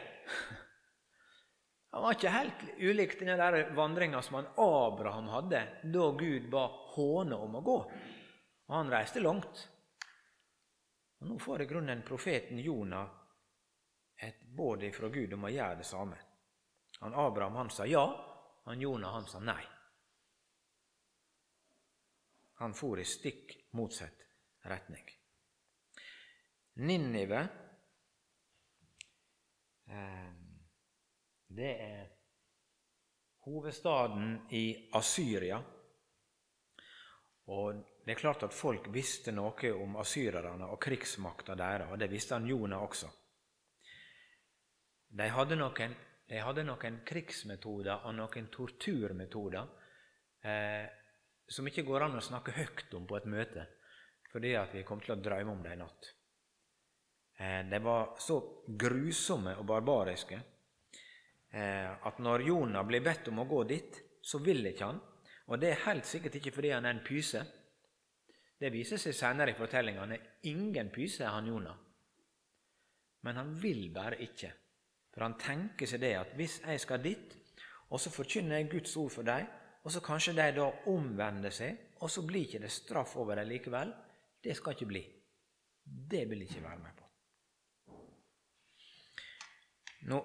Han 1.92 2.06
var 2.06 2.13
ikke 2.13 2.34
helt 2.36 2.66
ulikt 2.78 3.24
den 3.24 3.39
der 3.39 3.72
vandringa 3.74 4.22
som 4.22 4.44
Abraham 4.44 5.32
hadde 5.34 5.63
da 5.89 6.10
Gud 6.20 6.50
ba 6.51 6.68
håne 6.94 7.38
om 7.48 7.58
å 7.58 7.66
gå. 7.66 7.78
Og 8.70 8.75
han 8.75 8.92
reiste 8.94 9.24
langt. 9.24 9.63
Og 11.18 11.32
Nå 11.32 11.39
får 11.42 11.63
i 11.63 11.68
grunnen 11.72 12.04
profeten 12.06 12.62
Jonah 12.62 13.19
et 14.22 14.42
båd 14.42 14.84
ifra 14.84 15.10
Gud 15.10 15.34
om 15.34 15.48
å 15.48 15.52
gjøre 15.54 15.80
det 15.80 15.88
samme. 15.88 16.18
Han 17.00 17.16
Abraham 17.16 17.56
han 17.56 17.70
sa 17.72 17.86
ja, 17.88 18.04
han 18.66 18.82
Jonah 18.82 19.14
han 19.16 19.28
sa 19.28 19.40
nei. 19.40 19.62
Han 22.60 22.76
for 22.76 23.00
i 23.00 23.06
stikk 23.08 23.56
motsatt 23.80 24.26
retning. 24.68 25.06
Ninive 26.84 27.40
eh, 29.88 30.32
det 31.48 31.72
er 31.82 32.10
hovedstaden 33.48 34.36
i 34.52 34.90
Asyria. 34.94 35.62
Og 37.50 37.80
det 38.06 38.14
er 38.14 38.20
klart 38.20 38.44
at 38.46 38.54
folk 38.54 38.92
visste 38.94 39.34
noe 39.34 39.72
om 39.74 39.96
asyrerne 40.02 40.68
og 40.70 40.78
krigsmakta 40.84 41.56
deres, 41.58 41.90
og 41.90 41.98
det 41.98 42.12
visste 42.12 42.38
han 42.38 42.48
Jonah 42.48 42.84
også. 42.84 43.10
De 45.10 45.25
hadde 45.34 45.58
noen, 45.58 45.96
de 46.30 46.42
hadde 46.46 46.63
noen 46.68 47.01
krigsmetoder 47.06 48.06
og 48.06 48.16
noen 48.18 48.50
torturmetoder 48.54 49.66
eh, 50.46 50.86
som 51.50 51.68
ikke 51.68 51.86
går 51.88 52.06
an 52.06 52.20
å 52.20 52.24
snakke 52.24 52.54
høyt 52.54 52.94
om 52.98 53.08
på 53.10 53.18
et 53.18 53.28
møte, 53.30 53.66
fordi 54.30 54.54
at 54.60 54.75
vi 54.78 54.86
kom 54.86 55.01
til 55.01 55.16
å 55.16 55.22
drømme 55.22 55.56
om 55.56 55.63
det 55.66 55.74
i 55.74 55.80
natt. 55.82 56.12
Eh, 57.39 57.62
de 57.72 57.80
var 57.82 58.13
så 58.22 58.38
grusomme 58.68 59.56
og 59.58 59.66
barbariske 59.66 60.38
eh, 60.38 61.89
at 61.89 62.22
når 62.22 62.46
Jonah 62.51 62.86
blir 62.86 63.01
bedt 63.06 63.32
om 63.34 63.42
å 63.42 63.50
gå 63.50 63.63
dit, 63.70 64.01
så 64.22 64.42
vil 64.46 64.62
ikke 64.70 64.92
han. 64.92 65.01
Og 65.50 65.58
det 65.58 65.74
er 65.74 65.86
helt 65.88 66.06
sikkert 66.06 66.38
ikke 66.38 66.54
fordi 66.54 66.75
han 66.75 66.86
er 66.86 66.98
en 66.98 67.06
pyse. 67.06 67.42
Det 68.60 68.70
viser 68.70 69.01
seg 69.01 69.16
senere 69.18 69.56
i 69.56 69.58
fortellinga. 69.58 70.04
Han 70.04 70.13
er 70.13 70.34
ingen 70.51 70.92
pyse, 70.94 71.25
han 71.25 71.48
Jonah. 71.50 71.78
Men 73.25 73.39
han 73.39 73.56
vil 73.58 73.88
bare 73.96 74.20
ikke. 74.22 74.51
For 75.20 75.26
han 75.28 75.36
tenker 75.36 75.90
seg 75.90 76.00
det 76.00 76.14
at 76.16 76.30
hvis 76.40 76.62
jeg 76.64 76.80
skal 76.80 77.02
dit, 77.04 77.34
og 77.92 78.00
så 78.00 78.12
forkynner 78.14 78.62
jeg 78.62 78.70
Guds 78.72 78.94
ord 79.02 79.10
for 79.12 79.28
dem, 79.28 79.50
og 79.84 79.92
så 79.92 80.00
kanskje 80.00 80.32
de 80.38 80.46
da 80.56 80.68
omvender 80.88 81.52
seg, 81.52 81.76
og 82.00 82.08
så 82.08 82.24
blir 82.24 82.46
ikke 82.48 82.62
det 82.64 82.72
straff 82.72 83.18
over 83.20 83.36
dem 83.36 83.50
likevel, 83.52 83.92
det 84.40 84.56
skal 84.56 84.78
ikke 84.78 84.88
bli. 84.88 85.02
Det 85.84 86.24
vil 86.30 86.46
jeg 86.46 86.54
ikke 86.54 86.64
være 86.64 86.80
med 86.86 86.96
på. 86.96 87.10
Nå, 90.08 90.22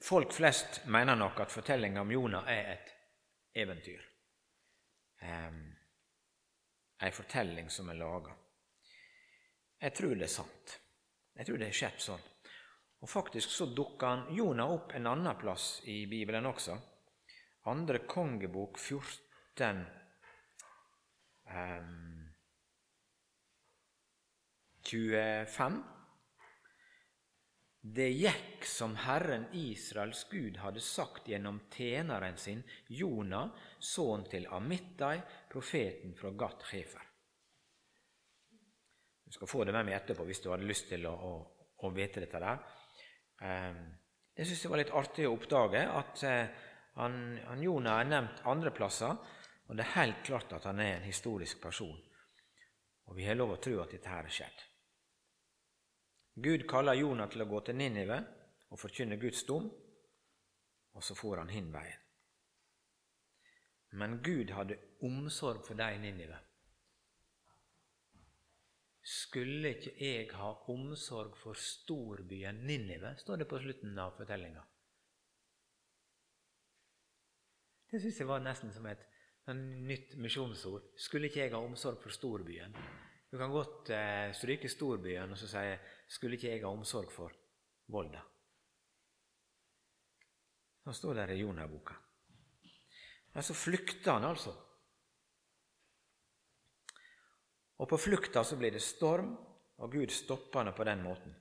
Folk 0.00 0.32
flest 0.32 0.86
mener 0.86 1.14
nok 1.14 1.42
at 1.44 1.52
fortellinga 1.52 2.00
om 2.00 2.12
Jonah 2.12 2.46
er 2.48 2.72
et 2.72 2.92
eventyr. 3.60 4.00
Um, 5.20 5.60
ei 7.04 7.12
fortelling 7.12 7.68
som 7.68 7.92
er 7.92 8.00
laga. 8.00 8.32
Jeg 9.80 9.92
tror 9.92 10.14
det 10.16 10.24
er 10.24 10.32
sant. 10.32 10.78
Jeg 11.36 11.46
tror 11.46 11.60
det 11.60 11.68
har 11.68 11.76
skjedd 11.82 12.00
sånn. 12.06 12.29
Og 13.00 13.08
Faktisk 13.08 13.50
så 13.50 13.66
dukka 13.66 14.06
han 14.06 14.26
Jonah 14.36 14.72
opp 14.72 14.92
en 14.94 15.06
annen 15.08 15.36
plass 15.40 15.80
i 15.88 16.04
Bibelen 16.06 16.46
også. 16.46 16.76
Andre 17.72 18.02
kongebok 18.08 18.78
14 18.78 19.80
um, 21.48 22.28
25. 24.84 25.82
Det 27.80 28.08
gikk 28.12 28.66
som 28.68 28.96
Herren 29.00 29.46
Israels 29.56 30.26
Gud 30.28 30.58
hadde 30.60 30.82
sagt 30.84 31.28
gjennom 31.28 31.62
tjeneren 31.72 32.36
sin, 32.36 32.60
Jonah, 32.92 33.48
sønn 33.80 34.26
til 34.28 34.44
Amittai, 34.52 35.22
profeten 35.48 36.12
fra 36.18 36.34
Gat 36.36 36.66
Hefer. 36.74 37.06
Du 39.24 39.32
skal 39.32 39.48
få 39.48 39.64
det 39.64 39.72
med 39.72 39.88
meg 39.88 39.96
etterpå 39.96 40.26
hvis 40.28 40.42
du 40.44 40.50
hadde 40.52 40.68
lyst 40.68 40.90
til 40.90 41.06
å, 41.08 41.14
å, 41.14 41.32
å 41.86 41.92
vite 41.96 42.20
dette 42.20 42.42
der. 42.42 42.60
Um, 43.40 43.80
jeg 44.36 44.48
syns 44.48 44.64
det 44.64 44.70
var 44.72 44.80
litt 44.82 44.94
artig 44.96 45.26
å 45.28 45.34
oppdage 45.34 45.80
at 45.88 46.24
uh, 46.28 46.66
han, 47.00 47.14
han 47.46 47.62
Jonah 47.64 48.00
er 48.00 48.10
nevnt 48.10 48.42
andre 48.50 48.72
plasser, 48.74 49.14
og 49.68 49.78
det 49.78 49.84
er 49.86 49.96
helt 49.96 50.24
klart 50.26 50.52
at 50.56 50.66
han 50.68 50.80
er 50.82 50.96
en 50.96 51.06
historisk 51.06 51.60
person. 51.62 51.96
Og 53.08 53.16
vi 53.16 53.26
har 53.26 53.38
lov 53.38 53.54
å 53.54 53.62
tro 53.62 53.78
at 53.82 53.94
dette 53.94 54.10
her 54.10 54.26
er 54.26 54.34
skjedd. 54.34 54.66
Gud 56.40 56.66
kaller 56.68 56.98
Jonah 56.98 57.28
til 57.30 57.44
å 57.44 57.48
gå 57.50 57.62
til 57.66 57.78
Ninive 57.78 58.20
og 58.70 58.78
forkynne 58.78 59.18
Guds 59.20 59.42
dom, 59.48 59.66
og 60.94 61.04
så 61.04 61.16
får 61.18 61.42
han 61.42 61.52
hin 61.52 61.72
veien. 61.74 62.06
Men 63.98 64.20
Gud 64.22 64.52
hadde 64.54 64.78
omsorg 65.06 65.64
for 65.66 65.78
deg 65.78 65.96
i 65.96 66.02
Ninive. 66.04 66.38
Skulle 69.00 69.72
ikke 69.74 69.94
jeg 69.96 70.26
ha 70.36 70.50
omsorg 70.68 71.36
for 71.40 71.56
storbyen 71.56 72.64
Ninive, 72.68 73.14
står 73.18 73.40
det 73.40 73.48
på 73.48 73.60
slutten 73.62 73.98
av 73.98 74.12
fortellinga. 74.18 74.64
Det 77.90 78.00
syns 78.02 78.20
jeg 78.20 78.28
var 78.28 78.42
nesten 78.44 78.70
som 78.74 78.86
et 78.86 79.06
nytt 79.56 80.14
misjonsord. 80.20 80.92
Skulle 81.00 81.30
ikke 81.30 81.40
jeg 81.42 81.54
ha 81.54 81.62
omsorg 81.64 81.98
for 82.02 82.14
storbyen? 82.14 82.76
Du 83.30 83.38
kan 83.38 83.50
godt 83.50 83.90
eh, 83.94 84.30
stryke 84.34 84.68
storbyen 84.70 85.32
og 85.32 85.38
så 85.38 85.48
si 85.50 85.64
skulle 86.10 86.36
ikke 86.36 86.52
jeg 86.52 86.62
ha 86.64 86.70
omsorg 86.70 87.10
for 87.14 87.34
Volda? 87.90 88.22
Så 90.84 90.94
står 90.96 91.20
det 91.20 91.34
i 91.34 91.42
Jonah-boka. 91.42 91.94
Men 93.34 93.46
så 93.46 93.54
flykter 93.54 94.12
han 94.16 94.24
altså. 94.30 94.54
Og 97.80 97.88
på 97.88 97.98
flukta 97.98 98.44
så 98.44 98.58
blir 98.60 98.74
det 98.76 98.82
storm, 98.84 99.32
og 99.80 99.92
Gud 99.92 100.12
stopper 100.12 100.60
han 100.60 100.76
på 100.76 100.84
den 100.84 101.00
måten. 101.00 101.32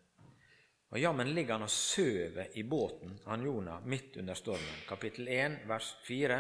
Og 0.89 0.98
jammen 0.98 1.34
ligger 1.36 1.58
han 1.58 1.67
og 1.67 1.74
sover 1.74 2.55
i 2.58 2.63
båten, 2.63 3.17
han 3.25 3.43
Jonah, 3.43 3.84
midt 3.86 4.15
under 4.17 4.38
stormen. 4.39 4.79
Kapittel 4.88 5.27
1, 5.27 5.60
vers 5.67 5.89
4. 6.08 6.39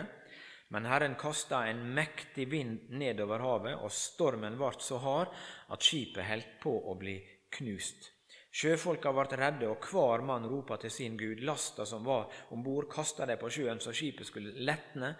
Men 0.73 0.87
Herren 0.87 1.17
kasta 1.19 1.65
en 1.67 1.83
mektig 1.93 2.47
vind 2.49 2.87
nedover 2.95 3.43
havet, 3.43 3.75
og 3.75 3.91
stormen 3.91 4.57
ble 4.57 4.71
så 4.79 5.01
hard 5.03 5.35
at 5.73 5.83
skipet 5.83 6.25
holdt 6.29 6.55
på 6.63 6.73
å 6.89 6.95
bli 6.97 7.19
knust. 7.59 8.09
Sjøfolka 8.49 9.11
ble 9.13 9.37
redde, 9.37 9.69
og 9.69 9.85
hver 9.91 10.23
mann 10.25 10.47
ropa 10.49 10.79
til 10.81 10.93
sin 10.93 11.17
gud. 11.19 11.43
Lasta 11.45 11.85
som 11.85 12.07
var 12.07 12.31
om 12.55 12.63
bord, 12.65 12.87
kasta 12.89 13.27
de 13.29 13.35
på 13.37 13.51
sjøen 13.51 13.83
så 13.83 13.93
skipet 13.93 14.31
skulle 14.31 14.55
letne. 14.65 15.17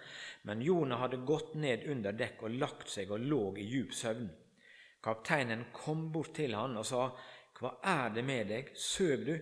Men 0.50 0.64
Jonah 0.66 1.04
hadde 1.04 1.26
gått 1.28 1.54
ned 1.60 1.86
under 1.92 2.16
dekk 2.16 2.48
og 2.48 2.62
lagt 2.64 2.90
seg 2.90 3.12
og 3.12 3.28
lå 3.28 3.44
i 3.60 3.68
djup 3.70 3.94
søvn. 3.94 4.30
Kapteinen 5.04 5.70
kom 5.74 6.10
bort 6.12 6.34
til 6.36 6.56
han 6.58 6.78
og 6.80 6.86
sa, 6.88 7.08
Hva 7.60 7.76
er 7.84 8.12
det 8.16 8.24
med 8.28 8.50
deg, 8.52 8.74
søv 8.76 9.24
du? 9.28 9.36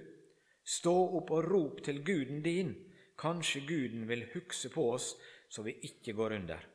Stå 0.68 0.94
opp 1.20 1.32
og 1.32 1.48
rop 1.48 1.82
til 1.86 2.04
guden 2.06 2.42
din, 2.44 2.74
kanskje 3.18 3.64
guden 3.66 4.08
vil 4.10 4.28
hukse 4.34 4.70
på 4.74 4.84
oss 4.94 5.14
så 5.50 5.64
vi 5.64 5.78
ikke 5.88 6.14
går 6.14 6.36
under. 6.36 6.66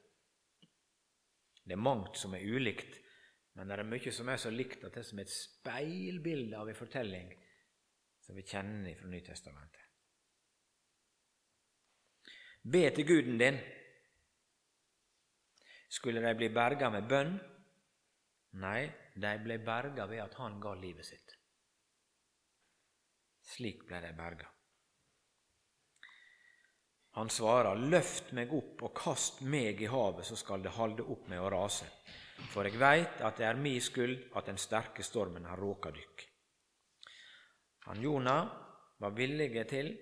Det 1.65 1.77
er 1.77 1.83
mangt 1.83 2.17
som 2.19 2.35
er 2.35 2.47
ulikt, 2.47 2.97
men 3.55 3.69
det 3.69 3.79
er 3.79 3.87
mye 3.87 4.13
som 4.15 4.31
er 4.33 4.41
så 4.41 4.51
likt 4.51 4.85
at 4.85 4.95
det 4.95 5.03
er 5.03 5.09
som 5.11 5.21
et 5.23 5.31
speilbilde 5.31 6.59
av 6.59 6.71
en 6.71 6.79
fortelling 6.79 7.29
som 8.23 8.39
vi 8.39 8.47
kjenner 8.49 8.97
fra 8.97 9.11
Nytestamentet. 9.13 9.79
Be 12.63 12.83
til 12.95 13.07
guden 13.07 13.39
din. 13.39 13.59
Skulle 15.91 16.23
de 16.25 16.35
bli 16.39 16.49
berga 16.55 16.89
med 16.95 17.09
bønn? 17.11 17.35
Nei, 18.61 18.91
de 19.15 19.37
ble 19.45 19.59
berga 19.65 20.07
ved 20.07 20.21
at 20.25 20.35
han 20.41 20.59
ga 20.61 20.75
livet 20.77 21.09
sitt. 21.09 21.37
Slik 23.53 23.87
ble 23.89 24.01
de 24.05 24.13
berga. 24.17 24.49
Han 27.17 27.29
svarer, 27.29 27.77
Løft 27.77 28.33
meg 28.37 28.53
opp 28.57 28.83
og 28.87 28.95
kast 28.97 29.43
meg 29.45 29.81
i 29.85 29.89
havet, 29.91 30.25
så 30.25 30.37
skal 30.37 30.63
det 30.65 30.73
halde 30.77 31.05
opp 31.05 31.27
med 31.29 31.41
å 31.41 31.51
rase. 31.53 31.89
For 32.53 32.67
eg 32.67 32.79
veit 32.81 33.21
at 33.21 33.37
det 33.41 33.47
er 33.49 33.61
mi 33.61 33.75
skyld 33.81 34.33
at 34.37 34.49
den 34.49 34.61
sterke 34.61 35.05
stormen 35.05 35.45
har 35.49 35.61
råka 35.61 35.93
dykk. 35.93 36.25
Han 37.89 38.01
Jonah 38.01 38.49
var 39.03 39.17
villige 39.17 39.65
til 39.69 39.93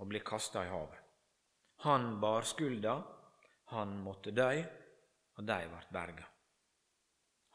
å 0.00 0.08
bli 0.08 0.22
kasta 0.24 0.64
i 0.64 0.72
havet. 0.72 0.98
Han 1.84 2.20
bar 2.22 2.46
skulda, 2.46 2.94
han 3.74 3.96
måtte 4.04 4.32
dø, 4.32 4.50
og 5.36 5.48
de 5.48 5.58
vart 5.72 5.90
berga. 5.92 6.31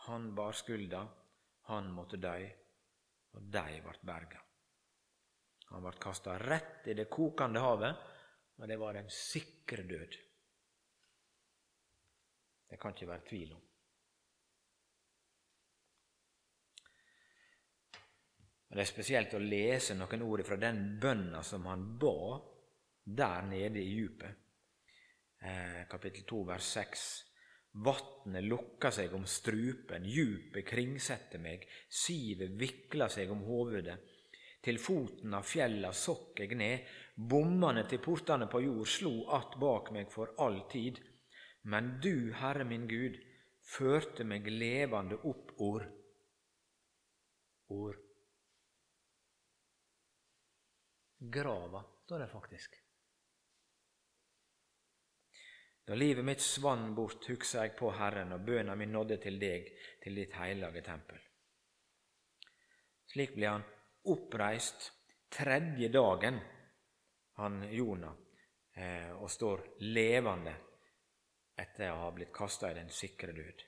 Han 0.07 0.29
bar 0.35 0.55
skulda, 0.55 1.01
han 1.67 1.89
måtte 1.91 2.19
dø, 2.21 2.35
og 3.35 3.49
de 3.51 3.81
ble 3.83 3.95
berga. 4.07 4.39
Han 5.73 5.83
ble 5.83 5.91
kasta 5.99 6.37
rett 6.39 6.87
i 6.87 6.95
det 6.95 7.09
kokende 7.11 7.59
havet, 7.59 8.05
og 8.57 8.67
det 8.71 8.77
var 8.79 8.95
en 8.95 9.09
sikker 9.11 9.83
død. 9.83 10.15
Det 12.67 12.79
kan 12.79 12.95
ikke 12.95 13.09
være 13.11 13.27
tvil 13.27 13.53
om. 13.55 13.63
Det 18.67 18.83
er 18.83 18.89
spesielt 18.89 19.33
å 19.33 19.39
lese 19.41 19.95
noen 19.95 20.23
ord 20.23 20.43
fra 20.47 20.57
den 20.59 20.99
bønna 21.01 21.39
som 21.43 21.67
han 21.67 21.85
ba 21.99 22.37
der 23.03 23.47
nede 23.47 23.79
i 23.79 23.93
djupet. 23.95 24.43
Eh, 25.39 25.87
kapittel 25.89 26.25
2, 26.27 26.43
vers 26.47 26.75
6. 26.75 27.26
Vatnet 27.85 28.43
lukka 28.43 28.89
seg 28.91 29.13
om 29.13 29.25
strupen, 29.29 30.05
djupet 30.05 30.65
kringsetter 30.65 31.41
meg, 31.41 31.67
sivet 31.89 32.55
vikla 32.57 33.05
seg 33.09 33.29
om 33.29 33.43
hovudet. 33.45 33.97
Til 34.65 34.79
foten 34.81 35.35
av 35.37 35.45
fjella 35.45 35.91
sokk 35.93 36.41
eg 36.43 36.55
ned, 36.57 36.87
bommene 37.15 37.85
til 37.87 38.01
portene 38.03 38.47
på 38.49 38.63
jord 38.65 38.89
slo 38.89 39.13
att 39.29 39.59
bak 39.61 39.91
meg 39.91 40.09
for 40.11 40.33
all 40.37 40.63
tid. 40.71 40.99
Men 41.61 41.99
du, 42.01 42.33
Herre 42.33 42.65
min 42.65 42.87
Gud, 42.87 43.19
førte 43.61 44.23
meg 44.23 44.47
levende 44.47 45.21
opp 45.23 45.53
ord. 45.61 45.85
Ord. 47.67 48.01
Grava, 51.19 51.85
står 52.05 52.19
det 52.25 52.29
faktisk. 52.33 52.86
Da 55.87 55.95
livet 55.95 56.25
mitt 56.25 56.41
svann 56.41 56.95
bort, 56.95 57.29
hugsa 57.29 57.61
jeg 57.63 57.77
på 57.79 57.93
Herren, 57.95 58.33
og 58.35 58.41
bøna 58.43 58.73
mi 58.75 58.85
nådde 58.91 59.15
til 59.23 59.37
deg, 59.39 59.69
til 60.03 60.17
ditt 60.19 60.33
heilage 60.35 60.81
tempel. 60.83 61.19
Slik 63.07 63.37
blir 63.37 63.53
han 63.53 63.63
oppreist 64.11 64.89
tredje 65.31 65.87
dagen, 65.87 66.41
han 67.39 67.61
Jonah, 67.71 68.17
eh, 68.75 69.13
og 69.15 69.31
står 69.31 69.63
levende 69.85 70.55
etter 71.55 71.93
å 71.93 72.01
ha 72.01 72.09
blitt 72.11 72.33
kasta 72.35 72.73
i 72.73 72.75
den 72.75 72.91
sikre 72.91 73.31
død. 73.37 73.63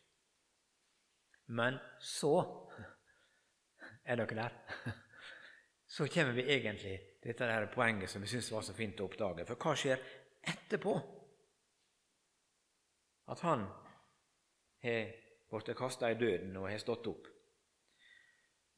Men 1.56 1.80
så 2.04 2.34
Er 4.10 4.20
dere 4.20 4.36
der? 4.36 4.60
Så 5.90 6.06
kommer 6.12 6.34
vi 6.34 6.44
egentlig 6.52 6.98
til 7.22 7.32
dette 7.32 7.72
poenget 7.74 8.10
som 8.12 8.22
vi 8.22 8.28
syns 8.30 8.52
var 8.52 8.62
så 8.62 8.76
fint 8.78 9.00
å 9.02 9.08
oppdage. 9.08 9.46
For 9.48 9.58
hva 9.58 9.74
skjer 9.78 10.04
etterpå? 10.52 10.94
At 13.30 13.44
han 13.46 13.66
har 14.84 15.12
blitt 15.50 15.76
kasta 15.78 16.10
i 16.12 16.18
døden 16.18 16.58
og 16.58 16.70
har 16.70 16.82
stått 16.82 17.08
opp. 17.12 17.28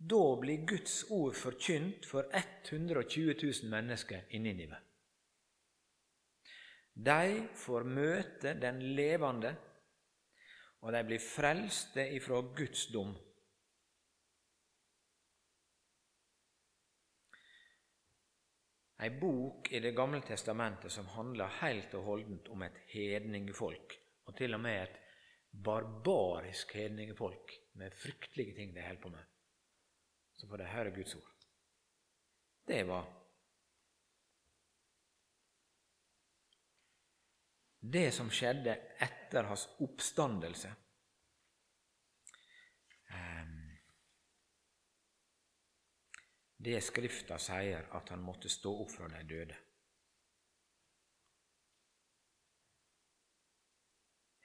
Da 0.01 0.21
blir 0.41 0.65
Guds 0.65 1.03
ord 1.13 1.35
forkynt 1.37 2.07
for 2.09 2.25
120 2.33 3.35
000 3.43 3.69
mennesker 3.69 4.31
i 4.33 4.39
Ninive. 4.41 4.79
De 6.93 7.47
får 7.55 7.85
møte 7.87 8.55
den 8.59 8.81
levende, 8.97 9.53
og 10.81 10.93
de 10.93 11.03
blir 11.05 11.21
frelste 11.21 12.07
ifra 12.17 12.41
Guds 12.57 12.87
dom. 12.91 13.13
Ei 19.01 19.09
bok 19.17 19.71
i 19.73 19.79
Det 19.81 19.95
gamle 19.97 20.21
testamentet 20.21 20.91
som 20.93 21.07
handler 21.15 21.61
helt 21.61 21.93
og 21.97 22.03
holdent 22.05 22.49
om 22.53 22.61
et 22.61 22.77
hedningefolk, 22.91 23.95
og 24.25 24.37
til 24.37 24.53
og 24.53 24.61
med 24.63 24.83
et 24.83 25.01
barbarisk 25.65 26.73
hedningefolk 26.77 27.57
med 27.81 27.97
fryktelige 28.03 28.55
ting 28.55 28.75
de 28.75 28.85
holder 28.85 29.01
på 29.01 29.09
med 29.09 29.31
så 30.41 30.47
får 30.47 30.57
de 30.57 30.65
høre 30.65 30.91
Guds 30.91 31.15
ord. 31.15 31.33
Det 32.67 32.83
var 32.87 33.09
det 37.93 38.07
som 38.15 38.31
skjedde 38.33 38.73
etter 39.05 39.45
hans 39.49 39.67
oppstandelse. 39.85 40.71
Ehm, 43.13 43.59
det 46.57 46.81
Skrifta 46.89 47.37
sier 47.37 47.85
at 47.97 48.09
han 48.15 48.25
måtte 48.25 48.49
stå 48.49 48.73
opp 48.81 48.95
fra 48.95 49.11
de 49.13 49.21
døde. 49.29 49.61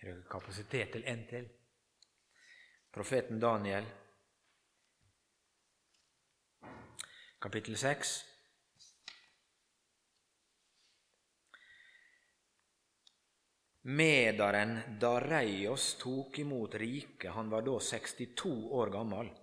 Har 0.07 0.13
dere 0.13 0.31
kapasitet 0.31 0.93
til 0.95 1.03
en 1.11 1.23
til? 1.27 1.47
Profeten 2.95 3.41
Daniel 3.43 3.89
kapittel 7.43 7.75
6. 7.77 8.13
Medaren 13.99 14.79
Dareios 15.03 15.89
tok 15.99 16.39
imot 16.39 16.79
riket, 16.79 17.33
han 17.35 17.51
var 17.51 17.67
da 17.67 17.75
62 17.91 18.55
år 18.79 18.95
gammel. 19.01 19.35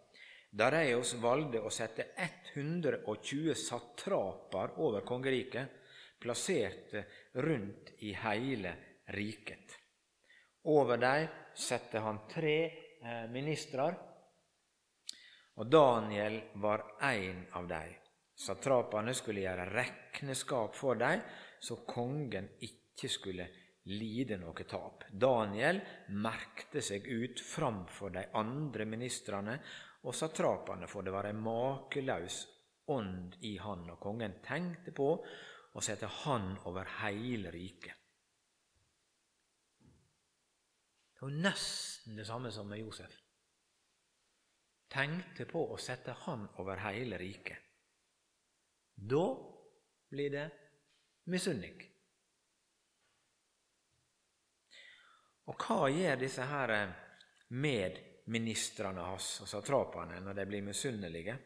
Dareios 0.47 1.15
valgte 1.19 1.59
å 1.59 1.75
sette 1.81 2.13
120 2.15 3.51
satraper 3.67 4.79
over 4.79 5.03
kongeriket, 5.03 5.79
plasserte 6.23 7.07
rundt 7.43 7.97
i 7.99 8.15
hele 8.15 8.77
riket. 9.11 9.82
Over 10.63 10.97
dem 10.97 11.27
satte 11.55 11.99
han 11.99 12.23
tre 12.31 12.57
eh, 12.65 13.25
ministrer, 13.31 13.97
og 15.53 15.67
Daniel 15.69 16.39
var 16.63 16.85
en 17.01 17.43
av 17.53 17.67
dem. 17.67 17.91
Satrapene 18.33 19.13
skulle 19.13 19.43
gjøre 19.43 19.67
rekneskap 19.69 20.75
for 20.75 20.97
dem, 20.97 21.21
så 21.59 21.77
kongen 21.85 22.47
ikke 22.65 23.09
skulle 23.11 23.45
lide 23.91 24.39
noe 24.41 24.65
tap. 24.65 25.03
Daniel 25.11 25.81
merkte 26.15 26.81
seg 26.81 27.05
ut 27.05 27.43
framfor 27.43 28.15
de 28.15 28.23
andre 28.39 28.87
ministrene 28.89 29.57
og 30.03 30.15
satrapene, 30.15 30.87
for 30.87 31.05
det 31.05 31.13
var 31.13 31.27
en 31.29 31.43
makeløs 31.43 32.39
ånd 32.91 33.37
i 33.45 33.57
han, 33.61 33.85
og 33.91 33.99
kongen 34.03 34.39
tenkte 34.43 34.95
på 34.95 35.09
å 35.73 35.83
sette 35.83 36.09
han 36.23 36.55
over 36.69 36.89
hele 37.03 37.51
riket. 37.53 38.02
Det 41.23 41.29
var 41.29 41.35
nesten 41.39 42.15
det 42.15 42.25
samme 42.25 42.51
som 42.51 42.67
med 42.67 42.79
Josef. 42.79 43.13
Tenkte 44.91 45.45
på 45.47 45.61
å 45.71 45.77
sette 45.79 46.11
han 46.25 46.41
over 46.59 46.81
hele 46.83 47.15
riket. 47.17 47.61
Da 48.91 49.21
blir 50.11 50.33
det 50.33 50.43
misunning. 51.31 51.79
Og 55.47 55.63
hva 55.63 55.87
gjør 55.95 56.19
disse 56.25 56.49
her 56.51 56.75
eh, 56.75 56.93
medministrene 57.55 59.07
hans 59.07 59.31
og 59.47 59.63
trapene, 59.63 60.19
når 60.27 60.41
de 60.43 60.49
blir 60.51 60.67
misunnelige? 60.67 61.39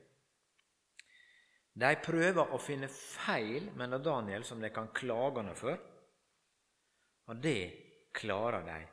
De 1.78 1.96
prøver 2.10 2.50
å 2.50 2.58
finne 2.58 2.90
feil 2.90 3.70
med 3.78 4.00
Daniel 4.02 4.42
som 4.42 4.58
de 4.58 4.74
kan 4.74 4.90
klage 4.90 5.46
ham 5.46 5.56
for, 5.66 5.90
og 7.30 7.44
det 7.46 7.60
klarer 8.18 8.72
de. 8.74 8.84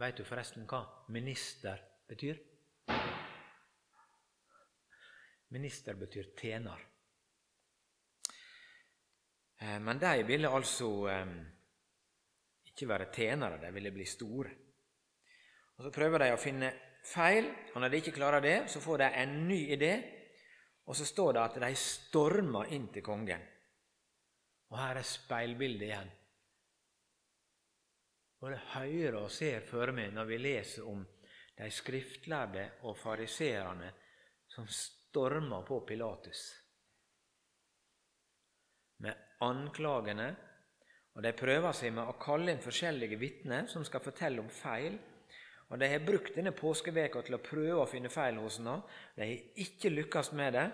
Veit 0.00 0.16
du 0.16 0.24
forresten 0.24 0.64
hva 0.64 0.80
minister 1.12 1.80
betyr? 2.08 2.38
Minister 5.52 5.98
betyr 6.00 6.30
tjener. 6.38 6.86
Eh, 9.60 9.76
men 9.84 9.98
de 10.00 10.22
ville 10.24 10.48
altså 10.48 10.88
eh, 11.12 11.34
ikke 12.70 12.88
være 12.88 13.10
tjenere, 13.12 13.58
de 13.60 13.72
ville 13.74 13.92
bli 13.92 14.06
store. 14.08 14.54
Og 15.76 15.84
Så 15.84 15.92
prøver 15.92 16.24
de 16.24 16.30
å 16.32 16.40
finne 16.40 16.70
feil, 17.04 17.50
og 17.74 17.82
når 17.82 17.92
de 17.92 18.00
ikke 18.00 18.16
klarer 18.16 18.44
det, 18.44 18.56
så 18.72 18.80
får 18.80 19.02
de 19.02 19.10
en 19.20 19.36
ny 19.48 19.60
idé. 19.76 19.92
Og 20.88 20.96
så 20.96 21.04
står 21.04 21.36
det 21.36 21.42
at 21.42 21.60
de 21.60 21.70
stormer 21.76 22.72
inn 22.72 22.88
til 22.94 23.04
kongen. 23.04 23.44
Og 24.72 24.80
her 24.80 24.96
er 24.96 25.06
speilbildet 25.06 25.90
igjen. 25.90 26.16
Både 28.40 28.60
hører 28.74 29.18
og 29.20 29.30
ser 29.32 29.60
for 29.68 29.92
meg 29.92 30.14
når 30.16 30.28
vi 30.30 30.38
leser 30.40 30.88
om 30.88 31.02
de 31.58 31.68
skriftlærde 31.72 32.66
og 32.88 32.96
fariseerne 32.96 33.90
som 34.48 34.68
stormer 34.72 35.66
på 35.68 35.82
Pilatus 35.88 36.44
med 39.04 39.16
anklagene 39.44 40.30
og 41.16 41.24
De 41.24 41.32
prøver 41.36 41.74
seg 41.74 41.94
med 41.94 42.06
å 42.06 42.18
kalle 42.22 42.52
inn 42.52 42.62
forskjellige 42.62 43.18
vitner 43.20 43.66
som 43.68 43.82
skal 43.84 44.02
fortelle 44.04 44.42
om 44.42 44.50
feil. 44.52 44.94
Og 45.70 45.78
De 45.78 45.88
har 45.90 46.04
brukt 46.06 46.36
denne 46.36 46.54
påskeveka 46.56 47.22
til 47.26 47.36
å 47.36 47.42
prøve 47.44 47.82
å 47.82 47.88
finne 47.90 48.10
feil 48.12 48.38
hos 48.40 48.60
ham. 48.62 48.84
De 49.16 49.26
har 49.26 49.60
ikke 49.64 49.92
lykkes 49.92 50.32
med 50.38 50.54
det, 50.56 50.66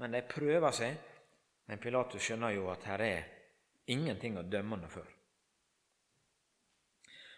men 0.00 0.14
de 0.14 0.22
prøver 0.30 0.78
seg. 0.78 0.96
Men 1.66 1.82
Pilatus 1.82 2.22
skjønner 2.22 2.54
jo 2.54 2.70
at 2.72 2.86
her 2.88 3.04
er 3.04 3.28
ingenting 3.90 4.38
å 4.38 4.46
dømme 4.46 4.78
ham 4.78 4.90
for. 4.92 5.13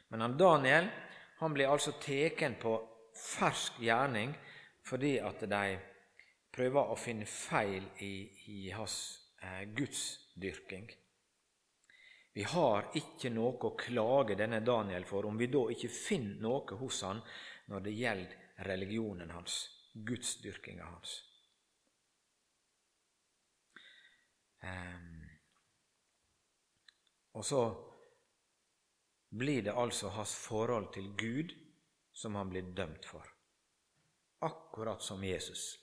Men 0.08 0.20
han 0.20 0.36
Daniel 0.38 0.88
han 1.38 1.52
blir 1.52 1.68
altså 1.68 1.92
tatt 2.00 2.60
på 2.60 2.74
fersk 3.16 3.80
gjerning 3.82 4.32
fordi 4.86 5.16
at 5.20 5.42
de 5.50 5.76
prøver 6.56 6.92
å 6.92 6.96
finne 6.96 7.26
feil 7.28 7.84
i, 8.04 8.12
i 8.52 8.70
hans 8.72 8.96
eh, 9.42 9.66
gudsdyrking. 9.76 10.86
Vi 12.36 12.44
har 12.44 12.90
ikke 12.96 13.32
noe 13.32 13.56
å 13.64 13.74
klage 13.76 14.36
denne 14.38 14.62
Daniel 14.64 15.04
for 15.08 15.28
om 15.28 15.36
vi 15.40 15.48
da 15.52 15.66
ikke 15.72 15.92
finner 15.92 16.40
noe 16.44 16.78
hos 16.80 17.02
han 17.04 17.20
når 17.72 17.84
det 17.84 17.94
gjelder 17.96 18.64
religionen 18.68 19.32
hans, 19.32 19.56
gudsdyrkinga 19.92 20.84
hans. 20.86 21.16
Um, 24.66 25.24
og 27.36 27.44
så 27.44 27.62
blir 29.28 29.62
det 29.62 29.74
altså 29.74 30.08
hans 30.08 30.34
forhold 30.34 30.92
til 30.94 31.10
Gud 31.16 31.54
som 32.12 32.34
han 32.34 32.50
blir 32.50 32.74
dømt 32.74 33.04
for. 33.04 33.26
Akkurat 34.40 35.02
som 35.02 35.24
Jesus. 35.24 35.78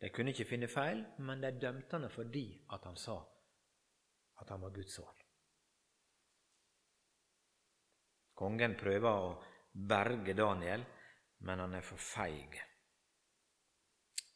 De 0.00 0.08
kunne 0.10 0.30
ikke 0.30 0.48
finne 0.48 0.68
feil, 0.68 1.04
men 1.18 1.42
de 1.42 1.52
dømte 1.60 1.98
han 1.98 2.10
fordi 2.10 2.46
at 2.72 2.84
han 2.84 2.96
sa 2.96 3.20
at 4.42 4.48
han 4.50 4.60
var 4.60 4.74
Guds 4.74 4.96
sønn. 4.96 5.20
Kongen 8.34 8.74
prøver 8.74 9.10
å 9.10 9.34
berge 9.72 10.34
Daniel, 10.34 10.82
men 11.46 11.62
han 11.62 11.74
er 11.78 11.84
for 11.86 12.00
feig. 12.02 12.58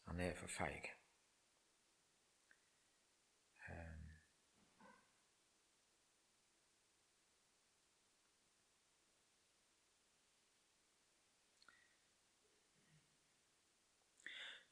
Han 0.07 0.21
er 0.23 0.37
for 0.39 0.53
feig. 0.53 0.96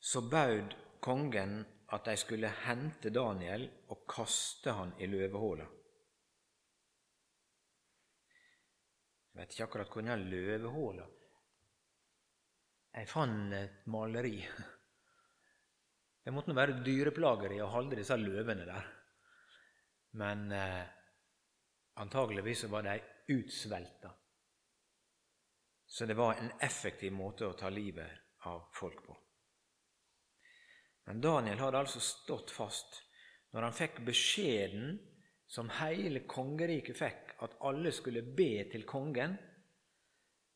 Så 0.05 0.21
baud 0.29 0.75
kongen 1.01 1.63
at 1.97 2.05
de 2.05 2.17
skulle 2.21 2.51
hente 2.67 3.09
Daniel 3.15 3.65
og 3.89 4.03
kaste 4.11 4.75
han 4.77 4.93
i 5.01 5.09
løvehullet. 5.09 5.81
Jeg 9.33 9.41
vet 9.41 9.55
ikke 9.55 9.65
akkurat 9.65 9.95
hvor 9.95 10.05
den 10.05 10.27
løvehullet 10.31 11.23
Jeg 12.95 13.09
fant 13.11 13.57
et 13.57 13.89
maleri. 13.91 14.37
Det 16.25 16.33
måtte 16.33 16.53
nå 16.53 16.59
være 16.61 16.85
dyreplageri 16.85 17.59
å 17.65 17.73
holde 17.73 17.97
disse 17.99 18.21
løvene 18.21 18.69
der. 18.69 18.93
Men 20.21 20.47
eh, 20.53 20.85
antageligvis 22.05 22.69
var 22.71 22.87
de 22.87 23.01
utsvelta. 23.35 24.13
Så 25.87 26.07
det 26.07 26.15
var 26.15 26.37
en 26.37 26.53
effektiv 26.61 27.13
måte 27.13 27.49
å 27.49 27.57
ta 27.59 27.73
livet 27.73 28.39
av 28.53 28.69
folk 28.77 29.03
på. 29.09 29.24
Men 31.05 31.21
Daniel 31.21 31.61
hadde 31.61 31.83
altså 31.85 32.01
stått 32.01 32.53
fast 32.55 33.03
når 33.55 33.69
han 33.69 33.77
fikk 33.77 34.01
beskjeden 34.07 34.97
som 35.47 35.69
hele 35.79 36.25
kongeriket 36.27 36.97
fikk 36.99 37.35
at 37.45 37.59
alle 37.69 37.93
skulle 37.95 38.25
be 38.25 38.65
til 38.73 38.87
kongen, 38.89 39.37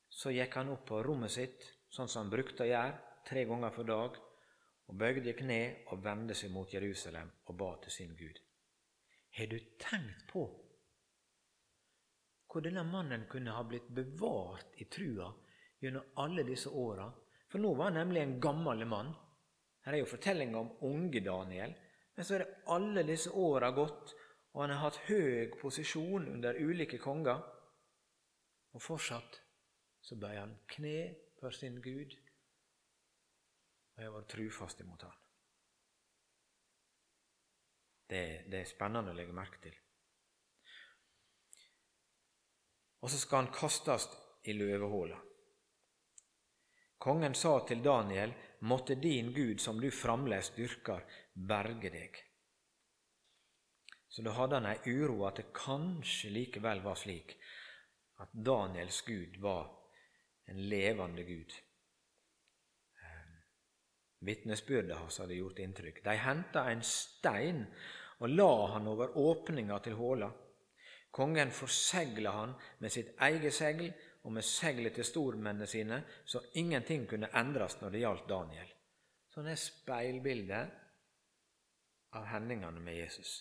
så 0.09 0.33
gikk 0.33 0.57
han 0.59 0.73
opp 0.73 0.87
på 0.89 1.03
rommet 1.05 1.31
sitt, 1.31 1.63
sånn 1.93 2.09
som 2.09 2.25
han 2.25 2.33
brukte 2.33 2.65
å 2.65 2.67
gjøre, 2.67 2.97
tre 3.29 3.45
ganger 3.47 3.71
for 3.75 3.87
dag, 3.87 4.17
og 4.89 4.97
bøgde 4.97 5.35
kne 5.37 5.61
og 5.93 6.01
vendte 6.03 6.35
seg 6.35 6.51
mot 6.51 6.71
Jerusalem 6.73 7.29
og 7.45 7.55
ba 7.59 7.69
til 7.83 7.93
sin 7.93 8.15
Gud. 8.17 8.41
Har 9.37 9.47
du 9.47 9.59
tenkt 9.79 10.25
på 10.31 10.47
hvor 12.49 12.65
denne 12.65 12.81
mannen 12.81 13.27
kunne 13.29 13.53
ha 13.53 13.61
blitt 13.61 13.91
bevart 13.93 14.73
i 14.81 14.87
trua 14.89 15.27
gjennom 15.79 16.15
alle 16.23 16.41
disse 16.47 16.71
åra? 16.73 17.05
For 17.49 17.61
nå 17.61 17.75
var 17.77 17.91
han 17.91 17.99
nemlig 18.01 18.23
en 18.23 18.39
gammel 18.41 18.81
mann. 18.89 19.11
Her 19.85 19.95
er 19.95 20.03
jo 20.03 20.09
fortellinga 20.09 20.59
om 20.59 20.71
unge 20.87 21.21
Daniel. 21.25 21.75
Men 22.15 22.25
så 22.27 22.35
er 22.35 22.43
det 22.43 22.63
alle 22.73 23.05
disse 23.07 23.31
åra 23.31 23.71
gått, 23.71 24.15
og 24.53 24.63
han 24.63 24.73
har 24.75 24.81
hatt 24.89 25.05
høy 25.07 25.53
posisjon 25.59 26.27
under 26.33 26.57
ulike 26.59 26.99
konger. 26.99 27.39
Og 28.75 28.83
fortsatt 28.83 29.39
så 30.03 30.17
bøyer 30.19 30.41
han 30.41 30.57
kne 30.67 30.97
for 31.39 31.55
sin 31.55 31.79
Gud, 31.81 32.15
og 33.95 34.03
jeg 34.03 34.13
var 34.13 34.27
trufast 34.31 34.81
imot 34.83 35.05
han. 35.07 35.15
Det, 38.09 38.23
det 38.49 38.61
er 38.63 38.69
spennende 38.69 39.13
å 39.13 39.17
legge 39.17 39.35
merke 39.35 39.61
til. 39.61 39.75
Og 42.99 43.11
så 43.11 43.19
skal 43.21 43.43
han 43.43 43.53
kastes 43.53 44.07
i 44.49 44.55
løvehullet. 44.57 45.27
Kongen 46.99 47.35
sa 47.37 47.53
til 47.67 47.83
Daniel, 47.83 48.33
måtte 48.59 48.95
din 48.95 49.33
Gud, 49.33 49.61
som 49.61 49.79
du 49.81 49.91
fremdeles 49.91 50.51
dyrker, 50.55 51.05
berge 51.33 51.91
deg. 51.93 52.19
Så 54.09 54.25
da 54.25 54.33
hadde 54.33 54.57
han 54.57 54.69
ei 54.71 54.95
uro 54.99 55.23
at 55.27 55.37
det 55.37 55.51
kanskje 55.53 56.31
likevel 56.33 56.81
var 56.81 56.97
slik 56.97 57.35
at 58.19 58.33
Daniels 58.33 59.01
Gud 59.05 59.37
var 59.39 59.69
en 60.49 60.63
levende 60.69 61.23
Gud. 61.23 61.53
Ehm. 63.05 63.37
Vitnesbyrdet 64.25 64.97
hans 64.97 65.21
hadde 65.21 65.37
gjort 65.37 65.61
inntrykk. 65.61 66.01
De 66.03 66.17
henta 66.17 66.65
en 66.71 66.81
stein 66.83 67.65
og 68.19 68.33
la 68.33 68.51
han 68.73 68.89
over 68.91 69.15
åpninga 69.17 69.77
til 69.85 69.95
håla. 69.95 70.31
Kongen 71.11 71.51
forsegla 71.51 72.31
han 72.31 72.57
med 72.79 72.91
sitt 72.93 73.13
eget 73.21 73.53
segl 73.53 73.87
og 74.23 74.33
med 74.35 74.43
seglet 74.43 74.93
til 74.95 75.07
stormennene 75.07 75.67
sine, 75.67 76.01
så 76.25 76.41
ingenting 76.59 77.07
kunne 77.09 77.31
endres 77.39 77.79
når 77.81 77.93
det 77.93 78.01
gjaldt 78.03 78.29
Daniel. 78.29 78.73
Sånn 79.31 79.47
er 79.47 79.59
speilbildet 79.61 80.73
av 82.17 82.25
hendingene 82.31 82.81
med 82.83 82.97
Jesus. 82.97 83.37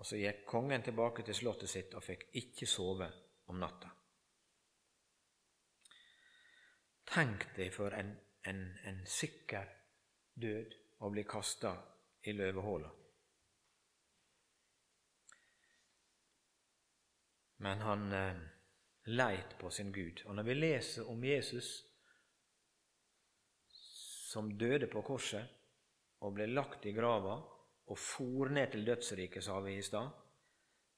Og 0.00 0.06
så 0.06 0.18
gikk 0.20 0.44
kongen 0.48 0.82
tilbake 0.84 1.24
til 1.24 1.36
slottet 1.36 1.70
sitt 1.70 1.94
og 1.96 2.04
fikk 2.04 2.28
ikke 2.40 2.68
sove 2.68 3.08
om 3.52 3.58
natta. 3.60 3.90
Tenk 7.10 7.48
deg 7.56 7.72
for 7.74 7.94
en, 7.96 8.12
en, 8.46 8.62
en 8.86 9.00
sikker 9.08 9.66
død 10.40 10.76
å 11.04 11.10
bli 11.10 11.24
kasta 11.28 11.74
i 12.28 12.32
løvehåla. 12.36 12.90
Men 17.60 17.82
han 17.84 18.12
eh, 18.16 18.40
leit 19.10 19.56
på 19.58 19.70
sin 19.70 19.92
Gud. 19.92 20.22
Og 20.26 20.34
når 20.34 20.46
vi 20.48 20.54
leser 20.54 21.08
om 21.10 21.24
Jesus 21.24 21.70
som 24.30 24.50
døde 24.58 24.86
på 24.90 25.02
korset 25.02 25.46
og 26.20 26.36
ble 26.36 26.46
lagt 26.50 26.86
i 26.86 26.94
grava 26.94 27.38
og 27.90 27.98
for 27.98 28.52
ned 28.54 28.70
til 28.70 28.86
dødsriket, 28.86 29.42
sa 29.44 29.58
vi 29.64 29.76
i 29.78 29.82
stad, 29.82 30.10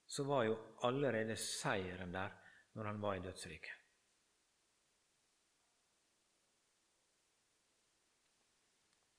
så 0.07 0.25
var 0.29 0.45
jo 0.45 0.59
allerede 0.85 1.37
seieren 1.41 2.13
der 2.13 2.35
når 2.77 2.91
han 2.91 3.01
var 3.03 3.15
i 3.15 3.25
dødsriket. 3.25 3.79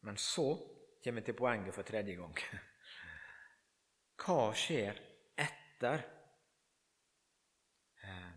Men 0.03 0.17
så 0.17 0.45
kommer 1.03 1.21
vi 1.21 1.25
til 1.25 1.37
poenget 1.37 1.75
for 1.75 1.87
tredje 1.87 2.15
gang. 2.15 2.37
Hva 4.23 4.51
skjer 4.55 4.99
etter 5.39 6.03
eh, 8.03 8.33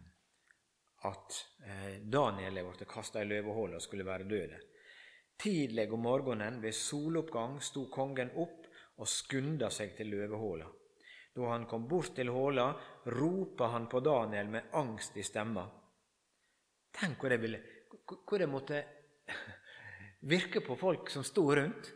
at 1.09 1.37
eh, 1.67 1.99
Daniel 2.03 2.63
blitt 2.67 2.89
kasta 2.91 3.23
i 3.23 3.29
løvehullet 3.29 3.79
og 3.79 3.85
skulle 3.85 4.07
være 4.07 4.29
død? 4.29 4.57
Tidlig 5.37 5.91
om 5.93 6.01
morgenen 6.01 6.61
ved 6.63 6.75
soloppgang 6.75 7.59
sto 7.61 7.87
kongen 7.93 8.33
opp 8.41 8.67
og 8.97 9.09
skunda 9.11 9.69
seg 9.71 9.97
til 9.97 10.11
løvehullet. 10.15 10.69
Da 11.37 11.51
han 11.53 11.67
kom 11.69 11.85
bort 11.89 12.15
til 12.17 12.31
håla, 12.33 12.71
ropa 13.13 13.69
han 13.75 13.91
på 13.93 14.01
Daniel 14.01 14.49
med 14.49 14.71
angst 14.73 15.19
i 15.21 15.25
stemma. 15.27 15.67
Tenk 16.97 17.21
hvor 17.21 17.29
det, 17.29 17.41
ville, 17.43 17.61
hvor 18.09 18.41
det 18.41 18.49
måtte 18.49 18.81
virke 20.33 20.63
på 20.65 20.79
folk 20.81 21.13
som 21.13 21.27
sto 21.29 21.45
rundt. 21.59 21.93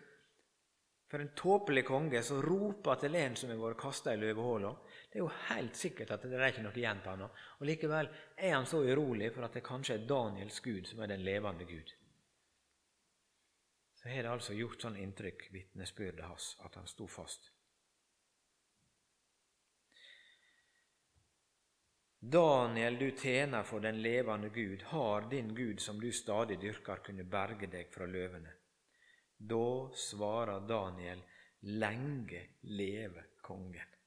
For 1.10 1.24
en 1.24 1.32
tåpelig 1.34 1.86
konge 1.88 2.20
som 2.22 2.42
roper 2.44 3.00
til 3.00 3.16
en 3.18 3.32
som 3.36 3.50
har 3.50 3.62
vært 3.62 3.80
kasta 3.80 4.12
i 4.14 4.20
løvehåla. 4.20 4.74
Det 5.10 5.18
er 5.18 5.24
jo 5.24 5.30
helt 5.50 5.76
sikkert 5.76 6.12
at 6.14 6.22
det 6.22 6.38
er 6.38 6.52
ikke 6.52 6.62
noe 6.62 6.78
igjen 6.78 7.00
på 7.02 7.10
ham. 7.10 7.26
Og 7.58 7.66
likevel 7.66 8.10
er 8.36 8.54
han 8.54 8.66
så 8.66 8.78
urolig 8.78 9.32
for 9.34 9.46
at 9.46 9.58
det 9.58 9.66
kanskje 9.66 9.98
er 9.98 10.06
Daniels 10.06 10.60
Gud 10.62 10.86
som 10.86 11.02
er 11.02 11.10
den 11.10 11.26
levende 11.26 11.66
Gud 11.66 11.90
så 14.02 14.08
har 14.08 14.22
det 14.22 14.30
altså 14.32 14.54
gjort 14.56 14.80
sånn 14.80 14.96
inntrykk, 14.96 15.50
vitnesbyrdet 15.52 16.24
hans, 16.24 16.54
at 16.64 16.76
han 16.78 16.86
sto 16.88 17.04
fast. 17.04 17.50
Daniel, 22.20 22.96
du 22.96 23.10
tjener 23.16 23.64
for 23.68 23.84
den 23.84 24.00
levende 24.00 24.48
Gud, 24.54 24.86
har 24.92 25.28
din 25.28 25.52
Gud 25.54 25.84
som 25.84 26.00
du 26.00 26.08
stadig 26.12 26.56
dyrker, 26.62 27.04
kunne 27.04 27.28
berge 27.28 27.68
deg 27.68 27.92
fra 27.92 28.08
løvene? 28.08 28.56
Da 29.36 29.68
svarer 29.96 30.64
Daniel, 30.68 31.20
lenge 31.60 32.44
leve 32.72 33.26
kongen. 33.44 33.99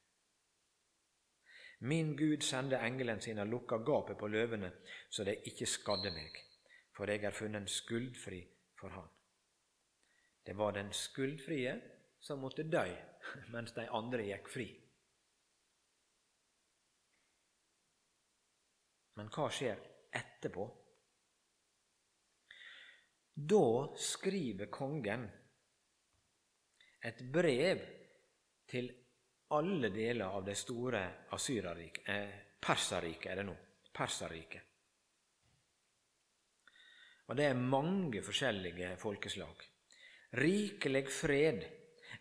Min 1.83 2.15
Gud 2.15 2.43
sende 2.43 2.79
engelen 2.79 3.21
sin 3.21 3.39
og 3.43 3.47
lukka 3.47 3.77
gapet 3.83 4.17
på 4.17 4.27
løvene, 4.27 4.69
så 5.09 5.25
de 5.27 5.35
ikke 5.49 5.67
skadde 5.67 6.13
meg, 6.15 6.37
for 6.95 7.11
jeg 7.11 7.25
er 7.27 7.35
funnet 7.35 7.69
skuldfri 7.69 8.39
for 8.79 8.95
Han. 8.95 9.09
Det 10.45 10.55
var 10.57 10.71
den 10.71 10.93
skuldfrie 10.95 11.73
som 12.23 12.39
måtte 12.39 12.63
dø, 12.63 12.85
mens 13.55 13.75
de 13.75 13.87
andre 13.91 14.23
gikk 14.29 14.47
fri. 14.53 14.69
Men 19.19 19.29
hva 19.35 19.49
skjer 19.51 19.83
etterpå? 20.15 20.65
Da 23.35 23.67
skriver 23.99 24.71
kongen 24.71 25.27
et 27.03 27.23
brev 27.33 27.81
til 28.71 28.91
alle 29.57 29.89
deler 29.93 30.25
av 30.25 30.45
det 30.45 30.55
store 30.59 31.03
Asyrariket 31.35 32.09
eh, 32.09 32.39
Perserriket 32.63 33.31
er 33.31 33.41
det 33.41 33.43
nå. 33.47 33.53
Perserriket. 33.93 34.69
Og 37.27 37.35
det 37.37 37.49
er 37.49 37.59
mange 37.59 38.21
forskjellige 38.23 38.95
folkeslag 39.01 39.67
rikelig 40.39 41.07
fred. 41.11 41.63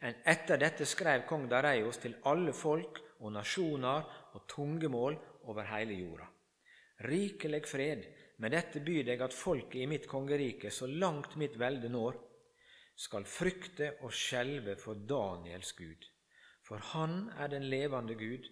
Enn 0.03 0.23
etter 0.29 0.61
dette 0.61 0.87
skrev 0.89 1.25
kong 1.29 1.47
Dareios 1.51 2.01
til 2.03 2.17
alle 2.29 2.55
folk 2.57 2.99
og 3.23 3.33
nasjoner 3.37 4.09
og 4.35 4.47
tungemål 4.51 5.19
over 5.51 5.69
hele 5.71 5.99
jorda. 6.01 6.27
Rikelig 7.07 7.63
fred, 7.67 8.05
med 8.39 8.55
dette 8.55 8.83
byr 8.83 9.05
deg 9.07 9.23
at 9.23 9.35
folket 9.35 9.83
i 9.83 9.89
mitt 9.91 10.07
kongerike, 10.11 10.71
så 10.71 10.87
langt 10.87 11.37
mitt 11.39 11.59
velde 11.59 11.91
når, 11.91 12.19
skal 12.99 13.25
frykte 13.27 13.95
og 14.03 14.13
skjelve 14.15 14.77
for 14.79 14.99
Daniels 15.09 15.73
Gud. 15.79 16.09
For 16.63 16.79
han 16.93 17.31
er 17.39 17.51
den 17.53 17.69
levende 17.71 18.15
Gud, 18.15 18.49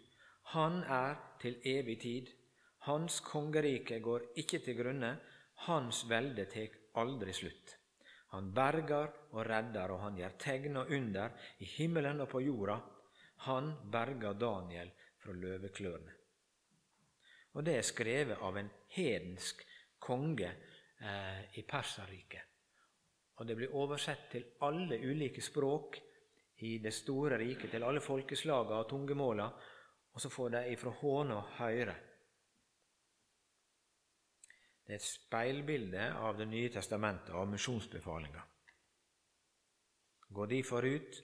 han 0.55 0.83
er 0.83 1.19
til 1.41 1.61
evig 1.65 2.01
tid. 2.03 2.31
Hans 2.87 3.21
kongerike 3.21 4.01
går 4.01 4.33
ikke 4.41 4.59
til 4.65 4.79
grunne, 4.79 5.13
hans 5.67 6.03
velde 6.09 6.47
tek 6.51 6.77
aldri 6.99 7.33
slutt. 7.37 7.77
Han 8.31 8.53
berger 8.55 9.11
og 9.35 9.47
redder, 9.47 9.91
og 9.91 10.01
han 10.05 10.17
gjør 10.19 10.37
tegn 10.39 10.77
og 10.81 10.91
under 10.97 11.35
i 11.59 11.69
himmelen 11.77 12.23
og 12.25 12.29
på 12.31 12.41
jorda. 12.41 12.79
Han 13.47 13.73
berger 13.93 14.39
Daniel 14.39 14.91
fra 15.21 15.35
løveklørne. 15.35 16.15
Og 17.53 17.67
det 17.67 17.75
er 17.77 17.87
skrevet 17.87 18.43
av 18.47 18.57
en 18.57 18.71
hedensk 18.95 19.65
konge 19.99 20.51
eh, 20.51 21.41
i 21.59 21.65
Perserriket. 21.67 22.47
Og 23.41 23.49
det 23.49 23.57
blir 23.57 23.75
oversett 23.75 24.29
til 24.31 24.47
alle 24.67 25.01
ulike 25.01 25.43
språk 25.43 25.99
i 26.67 26.79
det 26.79 26.93
store 26.93 27.39
riket, 27.41 27.71
til 27.71 27.85
alle 27.85 28.03
folkeslaga 28.05 28.83
og 28.83 28.89
tungemåla, 28.91 29.49
og 30.13 30.21
så 30.21 30.29
får 30.29 30.55
de 30.57 30.63
ifra 30.75 30.93
håna 31.01 31.41
høre 31.59 31.97
det 34.91 34.97
er 34.97 35.03
et 35.05 35.07
speilbilde 35.07 36.05
av 36.19 36.35
Det 36.35 36.49
nye 36.51 36.69
testamentet, 36.75 37.31
av 37.31 37.47
misjonsbefalinga. 37.47 38.41
Gå 40.35 40.47
de 40.51 40.59
forut, 40.67 41.19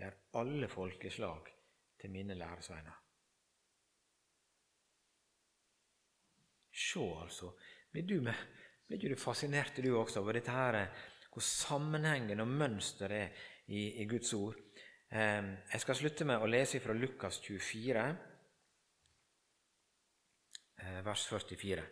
gjør 0.00 0.16
alle 0.40 0.68
folkeslag 0.72 1.50
til 2.00 2.14
mine 2.14 2.38
læresveiner. 2.40 2.96
Se, 6.72 7.04
altså. 7.20 7.52
Blir 7.92 8.08
du, 8.08 8.16
med, 8.24 8.48
blir 8.88 9.12
du 9.12 9.20
fascinert 9.20 9.76
du 9.76 9.90
også 9.92 10.24
over 10.24 10.40
dette 10.40 10.56
her, 10.56 10.80
hvor 11.28 11.44
sammenhengen 11.44 12.40
og 12.40 12.48
mønsteret 12.48 13.18
er 13.18 13.46
i, 13.66 14.00
i, 14.00 14.08
Guds 14.08 14.32
ord? 14.32 14.56
Eh, 15.12 15.44
jeg 15.68 15.80
skal 15.82 15.96
slutte 15.98 16.24
med 16.24 16.40
å 16.40 16.48
lese 16.48 16.78
fra 16.80 16.94
Lukas 16.96 17.36
24, 17.44 18.04
eh, 20.80 21.02
vers 21.04 21.24
44. 21.28 21.84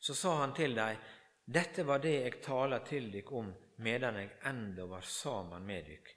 Så 0.00 0.14
sa 0.14 0.38
han 0.40 0.54
til 0.54 0.74
dem, 0.74 0.96
dette 1.44 1.84
var 1.84 1.98
det 1.98 2.14
jeg 2.14 2.40
taler 2.40 2.80
til 2.80 3.10
dykk 3.12 3.32
om 3.32 3.52
medan 3.84 4.16
jeg 4.16 4.30
enda 4.48 4.86
var 4.86 5.04
sammen 5.04 5.66
med 5.66 5.84
dykk, 5.84 6.08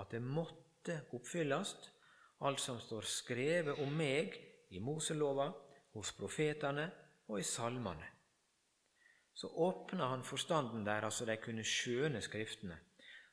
at 0.00 0.10
det 0.10 0.22
måtte 0.22 1.02
oppfyllast, 1.12 1.90
alt 2.40 2.60
som 2.60 2.80
står 2.80 3.04
skrevet 3.04 3.78
om 3.84 3.92
meg 3.92 4.40
i 4.70 4.80
Moselova, 4.80 5.52
hos 5.92 6.16
profetane 6.16 6.90
og 7.28 7.40
i 7.40 7.44
salmane. 7.44 8.08
Så 9.34 9.48
åpna 9.48 10.08
han 10.14 10.24
forstanden 10.24 10.84
deres 10.84 11.20
så 11.20 11.24
de 11.28 11.36
kunne 11.36 11.64
skjøne 11.64 12.20
Skriftene, 12.24 12.76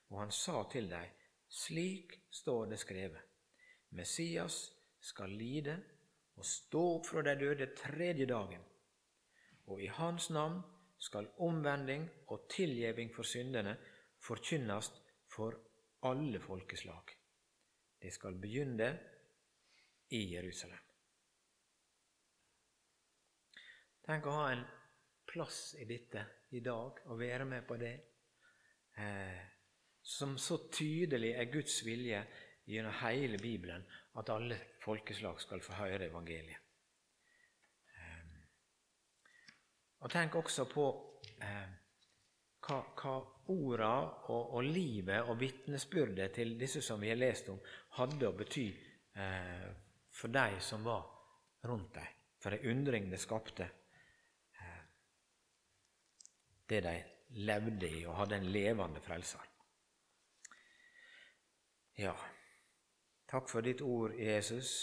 og 0.09 0.19
han 0.19 0.31
sa 0.31 0.63
til 0.71 0.89
dei, 0.91 1.07
slik 1.53 2.15
står 2.33 2.71
det 2.71 2.79
skrevet, 2.81 3.21
Messias 3.93 4.71
skal 5.03 5.29
lide 5.37 5.75
og 6.33 6.45
stå 6.47 6.81
opp 6.95 7.09
fra 7.11 7.21
de 7.27 7.35
døde 7.37 7.67
tredje 7.77 8.25
dagen, 8.29 8.63
og 9.69 9.81
i 9.81 9.89
Hans 9.93 10.31
navn 10.33 10.61
skal 10.97 11.29
omvending 11.45 12.07
og 12.31 12.47
tilgjeving 12.49 13.11
for 13.13 13.27
syndene 13.27 13.75
forkynnes 14.23 14.89
for 15.29 15.59
alle 16.07 16.39
folkeslag. 16.41 17.13
Det 18.01 18.11
skal 18.13 18.39
begynne 18.39 18.89
i 20.15 20.23
Jerusalem. 20.33 20.79
Tenk 24.03 24.25
å 24.27 24.35
ha 24.35 24.47
en 24.51 24.63
plass 25.29 25.75
i 25.79 25.85
dette 25.87 26.25
i 26.51 26.59
dag, 26.63 26.99
og 27.07 27.19
være 27.19 27.45
med 27.45 27.67
på 27.67 27.77
det. 27.79 27.93
eh, 28.97 29.52
som 30.03 30.37
så 30.37 30.57
tydelig 30.71 31.31
er 31.39 31.51
Guds 31.51 31.79
vilje 31.85 32.19
gjennom 32.67 32.95
hele 33.01 33.37
Bibelen 33.39 33.85
at 34.19 34.29
alle 34.29 34.57
folkeslag 34.83 35.39
skal 35.41 35.63
få 35.63 35.77
høre 35.79 36.09
evangeliet. 36.09 36.59
Eh, 37.95 38.41
og 40.03 40.11
tenk 40.11 40.35
også 40.35 40.67
på 40.71 40.87
eh, 41.39 41.71
hva, 42.63 42.79
hva 42.99 43.15
orda 43.53 43.93
og, 44.31 44.53
og, 44.55 44.63
livet 44.63 45.29
og 45.29 45.39
vitnesbyrdet 45.39 46.31
til 46.35 46.55
disse 46.59 46.83
som 46.83 47.01
vi 47.01 47.11
har 47.11 47.19
lest 47.19 47.49
om, 47.51 47.59
hadde 47.99 48.27
å 48.27 48.35
bety 48.37 48.67
eh, 49.19 49.69
for 50.13 50.31
de 50.35 50.59
som 50.63 50.83
var 50.85 51.07
rundt 51.67 51.95
dem. 51.95 52.19
For 52.43 52.55
ei 52.55 52.71
undring 52.71 53.07
det 53.11 53.21
skapte. 53.23 53.69
Eh, 54.59 54.83
det 56.69 56.83
de 56.83 56.95
levde 57.47 57.89
i 57.89 58.05
og 58.05 58.19
hadde 58.19 58.39
en 58.41 58.51
levende 58.51 59.01
frelser. 59.03 59.52
Ja, 61.97 62.13
takk 63.29 63.49
for 63.49 63.61
ditt 63.61 63.81
ord, 63.81 64.15
Jesus. 64.17 64.73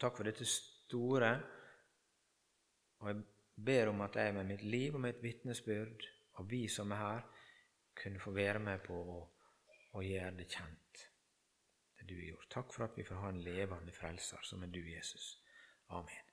Takk 0.00 0.16
for 0.16 0.28
dette 0.28 0.46
store. 0.46 1.32
Og 3.00 3.10
jeg 3.10 3.22
ber 3.64 3.90
om 3.90 4.00
at 4.06 4.16
jeg 4.16 4.34
med 4.34 4.48
mitt 4.52 4.62
liv 4.62 4.94
og 4.94 5.02
mitt 5.04 5.22
vitnesbyrd, 5.22 6.06
og 6.38 6.50
vi 6.50 6.66
som 6.68 6.92
er 6.94 7.02
her, 7.02 7.28
kunne 8.02 8.20
få 8.20 8.30
være 8.30 8.62
med 8.62 8.80
på 8.86 8.96
å, 8.96 9.20
å 9.98 10.02
gjøre 10.04 10.36
det 10.38 10.48
kjent, 10.52 11.04
det 11.98 12.08
du 12.08 12.14
har 12.16 12.28
gjort. 12.30 12.50
Takk 12.54 12.74
for 12.76 12.86
at 12.86 12.96
vi 12.96 13.04
får 13.04 13.22
ha 13.24 13.34
en 13.34 13.44
levende 13.44 13.92
frelser, 13.92 14.40
som 14.46 14.62
er 14.62 14.72
du, 14.72 14.80
Jesus. 14.94 15.32
Amen. 15.90 16.29